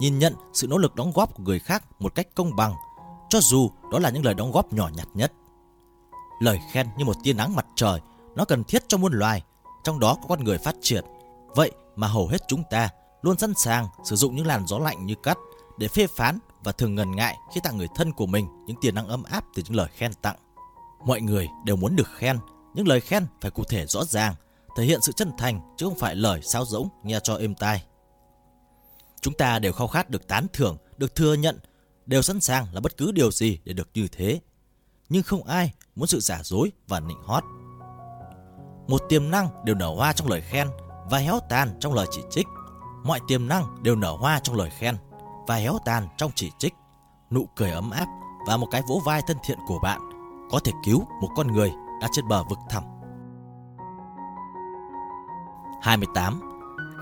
Nhìn 0.00 0.18
nhận 0.18 0.34
sự 0.52 0.66
nỗ 0.66 0.78
lực 0.78 0.94
đóng 0.94 1.12
góp 1.14 1.34
của 1.34 1.42
người 1.42 1.58
khác 1.58 1.84
một 1.98 2.14
cách 2.14 2.28
công 2.34 2.56
bằng, 2.56 2.72
cho 3.28 3.40
dù 3.40 3.70
đó 3.92 3.98
là 3.98 4.10
những 4.10 4.24
lời 4.24 4.34
đóng 4.34 4.52
góp 4.52 4.72
nhỏ 4.72 4.90
nhặt 4.96 5.08
nhất. 5.14 5.32
Lời 6.40 6.60
khen 6.72 6.86
như 6.96 7.04
một 7.04 7.16
tia 7.22 7.32
nắng 7.32 7.56
mặt 7.56 7.66
trời, 7.76 8.00
nó 8.36 8.44
cần 8.44 8.64
thiết 8.64 8.82
cho 8.88 8.98
muôn 8.98 9.12
loài, 9.12 9.42
trong 9.84 10.00
đó 10.00 10.14
có 10.14 10.28
con 10.28 10.44
người 10.44 10.58
phát 10.58 10.76
triển. 10.80 11.04
Vậy 11.54 11.72
mà 11.96 12.06
hầu 12.06 12.28
hết 12.28 12.38
chúng 12.48 12.62
ta 12.70 12.88
luôn 13.22 13.38
sẵn 13.38 13.52
sàng 13.56 13.86
sử 14.04 14.16
dụng 14.16 14.36
những 14.36 14.46
làn 14.46 14.66
gió 14.66 14.78
lạnh 14.78 15.06
như 15.06 15.14
cắt 15.22 15.38
để 15.78 15.88
phê 15.88 16.06
phán 16.16 16.38
và 16.64 16.72
thường 16.72 16.94
ngần 16.94 17.16
ngại 17.16 17.36
khi 17.54 17.60
tặng 17.64 17.76
người 17.76 17.88
thân 17.94 18.12
của 18.12 18.26
mình 18.26 18.48
những 18.66 18.76
tiền 18.80 18.94
năng 18.94 19.08
ấm 19.08 19.22
áp 19.22 19.44
từ 19.54 19.62
những 19.66 19.76
lời 19.76 19.88
khen 19.92 20.12
tặng. 20.22 20.36
Mọi 21.04 21.20
người 21.20 21.48
đều 21.64 21.76
muốn 21.76 21.96
được 21.96 22.08
khen, 22.14 22.38
những 22.74 22.88
lời 22.88 23.00
khen 23.00 23.26
phải 23.40 23.50
cụ 23.50 23.64
thể 23.64 23.86
rõ 23.86 24.04
ràng, 24.04 24.34
thể 24.76 24.84
hiện 24.84 25.00
sự 25.02 25.12
chân 25.12 25.30
thành 25.38 25.74
chứ 25.76 25.86
không 25.86 25.98
phải 25.98 26.14
lời 26.14 26.40
sao 26.42 26.64
rỗng 26.64 26.88
nghe 27.02 27.20
cho 27.22 27.36
êm 27.36 27.54
tai. 27.54 27.84
Chúng 29.20 29.34
ta 29.34 29.58
đều 29.58 29.72
khao 29.72 29.86
khát 29.86 30.10
được 30.10 30.28
tán 30.28 30.46
thưởng, 30.52 30.76
được 30.96 31.14
thừa 31.14 31.34
nhận, 31.34 31.58
đều 32.08 32.22
sẵn 32.22 32.40
sàng 32.40 32.66
là 32.72 32.80
bất 32.80 32.96
cứ 32.96 33.12
điều 33.12 33.30
gì 33.30 33.58
để 33.64 33.72
được 33.72 33.88
như 33.94 34.08
thế. 34.12 34.40
Nhưng 35.08 35.22
không 35.22 35.44
ai 35.44 35.72
muốn 35.96 36.06
sự 36.06 36.20
giả 36.20 36.40
dối 36.42 36.72
và 36.88 37.00
nịnh 37.00 37.22
hót. 37.24 37.44
Một 38.88 39.02
tiềm 39.08 39.30
năng 39.30 39.64
đều 39.64 39.74
nở 39.74 39.88
hoa 39.88 40.12
trong 40.12 40.28
lời 40.28 40.40
khen 40.40 40.68
và 41.10 41.18
héo 41.18 41.38
tàn 41.48 41.76
trong 41.80 41.94
lời 41.94 42.06
chỉ 42.10 42.20
trích. 42.30 42.46
Mọi 43.04 43.20
tiềm 43.28 43.48
năng 43.48 43.82
đều 43.82 43.96
nở 43.96 44.10
hoa 44.10 44.40
trong 44.40 44.56
lời 44.56 44.70
khen 44.78 44.96
và 45.46 45.56
héo 45.56 45.78
tàn 45.84 46.08
trong 46.16 46.30
chỉ 46.34 46.50
trích. 46.58 46.74
Nụ 47.30 47.48
cười 47.56 47.70
ấm 47.70 47.90
áp 47.90 48.06
và 48.46 48.56
một 48.56 48.68
cái 48.70 48.82
vỗ 48.88 49.02
vai 49.04 49.22
thân 49.26 49.36
thiện 49.44 49.58
của 49.66 49.78
bạn 49.82 50.00
có 50.50 50.60
thể 50.64 50.72
cứu 50.84 51.06
một 51.20 51.28
con 51.36 51.52
người 51.52 51.70
đã 52.00 52.08
trên 52.12 52.28
bờ 52.28 52.44
vực 52.44 52.58
thẳm. 52.70 52.84
28. 55.82 56.40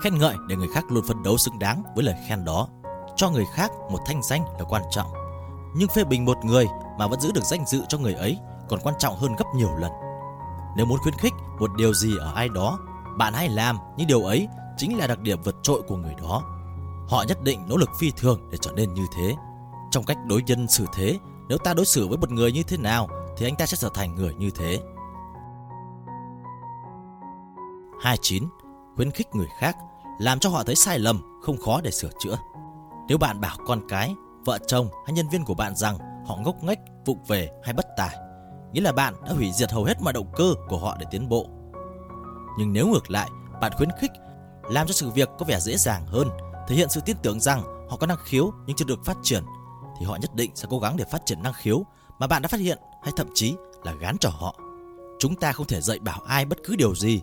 Khen 0.01 0.17
ngợi 0.17 0.35
để 0.47 0.55
người 0.55 0.67
khác 0.67 0.85
luôn 0.89 1.03
phấn 1.07 1.23
đấu 1.23 1.37
xứng 1.37 1.59
đáng 1.59 1.83
với 1.95 2.03
lời 2.03 2.15
khen 2.27 2.45
đó. 2.45 2.67
Cho 3.17 3.29
người 3.29 3.45
khác 3.45 3.71
một 3.91 3.99
thanh 4.05 4.23
danh 4.23 4.45
là 4.59 4.65
quan 4.69 4.81
trọng. 4.91 5.07
Nhưng 5.75 5.89
phê 5.89 6.03
bình 6.03 6.25
một 6.25 6.37
người 6.45 6.67
mà 6.99 7.07
vẫn 7.07 7.19
giữ 7.19 7.31
được 7.31 7.43
danh 7.43 7.65
dự 7.65 7.81
cho 7.89 7.97
người 7.97 8.13
ấy 8.13 8.37
còn 8.69 8.79
quan 8.83 8.95
trọng 8.99 9.15
hơn 9.15 9.35
gấp 9.35 9.45
nhiều 9.55 9.75
lần. 9.77 9.91
Nếu 10.75 10.85
muốn 10.85 10.99
khuyến 10.99 11.13
khích 11.13 11.33
một 11.59 11.75
điều 11.77 11.93
gì 11.93 12.17
ở 12.19 12.33
ai 12.35 12.49
đó, 12.49 12.79
bạn 13.17 13.33
hãy 13.33 13.49
làm 13.49 13.77
những 13.97 14.07
điều 14.07 14.23
ấy 14.23 14.47
chính 14.77 14.97
là 14.97 15.07
đặc 15.07 15.19
điểm 15.19 15.41
vượt 15.41 15.55
trội 15.63 15.81
của 15.81 15.97
người 15.97 16.13
đó. 16.21 16.41
Họ 17.09 17.23
nhất 17.27 17.43
định 17.43 17.67
nỗ 17.67 17.77
lực 17.77 17.89
phi 17.99 18.11
thường 18.11 18.49
để 18.51 18.57
trở 18.57 18.71
nên 18.71 18.93
như 18.93 19.05
thế. 19.15 19.35
Trong 19.91 20.03
cách 20.03 20.17
đối 20.25 20.43
nhân 20.43 20.67
xử 20.67 20.85
thế, 20.93 21.19
nếu 21.49 21.57
ta 21.57 21.73
đối 21.73 21.85
xử 21.85 22.07
với 22.07 22.17
một 22.17 22.31
người 22.31 22.51
như 22.51 22.63
thế 22.63 22.77
nào 22.77 23.09
thì 23.37 23.47
anh 23.47 23.55
ta 23.55 23.65
sẽ 23.65 23.77
trở 23.77 23.89
thành 23.93 24.15
người 24.15 24.33
như 24.33 24.49
thế. 24.55 24.79
29. 28.01 28.43
Khuyến 28.95 29.11
khích 29.11 29.35
người 29.35 29.47
khác, 29.59 29.77
làm 30.19 30.39
cho 30.39 30.49
họ 30.49 30.63
thấy 30.63 30.75
sai 30.75 30.99
lầm, 30.99 31.41
không 31.41 31.57
khó 31.57 31.81
để 31.81 31.91
sửa 31.91 32.09
chữa. 32.19 32.37
Nếu 33.07 33.17
bạn 33.17 33.41
bảo 33.41 33.57
con 33.67 33.81
cái, 33.89 34.15
vợ 34.45 34.57
chồng 34.67 34.89
hay 35.05 35.13
nhân 35.13 35.29
viên 35.29 35.45
của 35.45 35.53
bạn 35.53 35.75
rằng 35.75 35.97
họ 36.25 36.37
ngốc 36.37 36.63
nghếch, 36.63 36.79
vụng 37.05 37.23
về 37.27 37.49
hay 37.63 37.73
bất 37.73 37.85
tài, 37.97 38.17
nghĩa 38.73 38.81
là 38.81 38.91
bạn 38.91 39.13
đã 39.25 39.33
hủy 39.33 39.51
diệt 39.51 39.71
hầu 39.71 39.83
hết 39.83 40.01
mọi 40.01 40.13
động 40.13 40.31
cơ 40.35 40.53
của 40.67 40.77
họ 40.77 40.97
để 40.99 41.05
tiến 41.11 41.29
bộ. 41.29 41.45
Nhưng 42.59 42.73
nếu 42.73 42.87
ngược 42.87 43.11
lại, 43.11 43.29
bạn 43.61 43.71
khuyến 43.77 43.89
khích, 43.99 44.11
làm 44.69 44.87
cho 44.87 44.93
sự 44.93 45.09
việc 45.09 45.29
có 45.39 45.45
vẻ 45.45 45.59
dễ 45.59 45.77
dàng 45.77 46.07
hơn, 46.07 46.29
thể 46.67 46.75
hiện 46.75 46.89
sự 46.89 47.01
tin 47.05 47.17
tưởng 47.21 47.39
rằng 47.39 47.87
họ 47.89 47.97
có 47.97 48.07
năng 48.07 48.17
khiếu 48.23 48.51
nhưng 48.65 48.75
chưa 48.75 48.85
được 48.85 49.05
phát 49.05 49.17
triển, 49.23 49.43
thì 49.99 50.05
họ 50.05 50.15
nhất 50.15 50.35
định 50.35 50.51
sẽ 50.55 50.67
cố 50.69 50.79
gắng 50.79 50.97
để 50.97 51.05
phát 51.11 51.21
triển 51.25 51.43
năng 51.43 51.53
khiếu 51.53 51.85
mà 52.19 52.27
bạn 52.27 52.41
đã 52.41 52.47
phát 52.47 52.59
hiện 52.59 52.77
hay 53.03 53.13
thậm 53.17 53.27
chí 53.33 53.55
là 53.83 53.93
gán 53.93 54.17
cho 54.17 54.29
họ. 54.29 54.55
Chúng 55.19 55.35
ta 55.35 55.51
không 55.51 55.67
thể 55.67 55.81
dạy 55.81 55.99
bảo 55.99 56.19
ai 56.27 56.45
bất 56.45 56.57
cứ 56.63 56.75
điều 56.75 56.95
gì, 56.95 57.21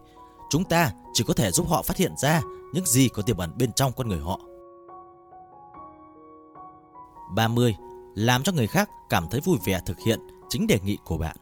chúng 0.51 0.65
ta 0.65 0.91
chỉ 1.13 1.25
có 1.27 1.35
thể 1.35 1.51
giúp 1.51 1.69
họ 1.69 1.83
phát 1.83 1.97
hiện 1.97 2.17
ra 2.17 2.43
những 2.73 2.87
gì 2.87 3.09
có 3.09 3.23
tiềm 3.23 3.37
ẩn 3.37 3.59
bên 3.59 3.73
trong 3.73 3.93
con 3.93 4.09
người 4.09 4.21
họ. 4.21 4.41
30. 7.35 7.77
Làm 8.15 8.43
cho 8.43 8.53
người 8.53 8.67
khác 8.67 8.89
cảm 9.09 9.27
thấy 9.31 9.41
vui 9.41 9.59
vẻ 9.65 9.81
thực 9.87 10.01
hiện 10.01 10.21
chính 10.49 10.67
đề 10.67 10.79
nghị 10.85 10.99
của 11.05 11.19
bạn. 11.19 11.37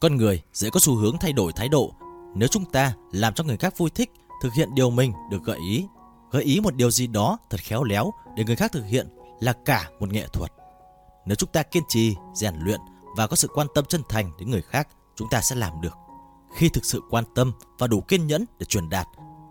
Con 0.00 0.16
người 0.16 0.42
dễ 0.52 0.70
có 0.70 0.80
xu 0.80 0.94
hướng 0.94 1.16
thay 1.20 1.32
đổi 1.32 1.52
thái 1.52 1.68
độ 1.68 1.94
nếu 2.34 2.48
chúng 2.48 2.64
ta 2.64 2.92
làm 3.12 3.34
cho 3.34 3.44
người 3.44 3.56
khác 3.56 3.78
vui 3.78 3.90
thích 3.90 4.10
thực 4.42 4.52
hiện 4.52 4.74
điều 4.74 4.90
mình 4.90 5.12
được 5.30 5.44
gợi 5.44 5.58
ý. 5.68 5.86
Gợi 6.30 6.42
ý 6.42 6.60
một 6.60 6.74
điều 6.74 6.90
gì 6.90 7.06
đó 7.06 7.38
thật 7.50 7.60
khéo 7.60 7.84
léo 7.84 8.12
để 8.36 8.44
người 8.44 8.56
khác 8.56 8.72
thực 8.72 8.84
hiện 8.86 9.08
là 9.40 9.52
cả 9.52 9.90
một 10.00 10.12
nghệ 10.12 10.26
thuật. 10.32 10.52
Nếu 11.26 11.34
chúng 11.34 11.50
ta 11.52 11.62
kiên 11.62 11.82
trì, 11.88 12.16
rèn 12.34 12.54
luyện 12.58 12.80
và 13.16 13.26
có 13.26 13.36
sự 13.36 13.48
quan 13.54 13.66
tâm 13.74 13.84
chân 13.84 14.02
thành 14.08 14.30
đến 14.38 14.50
người 14.50 14.62
khác, 14.62 14.88
chúng 15.16 15.28
ta 15.30 15.40
sẽ 15.40 15.56
làm 15.56 15.80
được. 15.80 15.96
Khi 16.54 16.68
thực 16.68 16.84
sự 16.84 17.00
quan 17.10 17.24
tâm 17.34 17.52
và 17.78 17.86
đủ 17.86 18.00
kiên 18.00 18.26
nhẫn 18.26 18.44
để 18.58 18.66
truyền 18.66 18.88
đạt, 18.88 19.06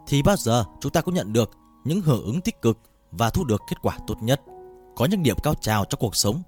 thì 0.08 0.21
bao 0.21 0.36
giờ 0.36 0.65
chúng 0.82 0.91
ta 0.91 1.01
cũng 1.01 1.13
nhận 1.13 1.34
được 1.34 1.51
những 1.84 2.01
hưởng 2.01 2.25
ứng 2.25 2.41
tích 2.41 2.62
cực 2.62 2.77
và 3.12 3.30
thu 3.30 3.43
được 3.43 3.62
kết 3.69 3.75
quả 3.82 3.97
tốt 4.08 4.15
nhất. 4.21 4.41
Có 4.95 5.06
những 5.06 5.23
điểm 5.23 5.38
cao 5.43 5.54
trào 5.62 5.86
trong 5.86 5.99
cuộc 5.99 6.15
sống. 6.15 6.41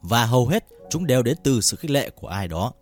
Và 0.00 0.24
hầu 0.24 0.48
hết 0.48 0.64
chúng 0.90 1.06
đều 1.06 1.22
đến 1.22 1.36
từ 1.42 1.60
sự 1.60 1.76
khích 1.76 1.90
lệ 1.90 2.10
của 2.10 2.28
ai 2.28 2.48
đó. 2.48 2.72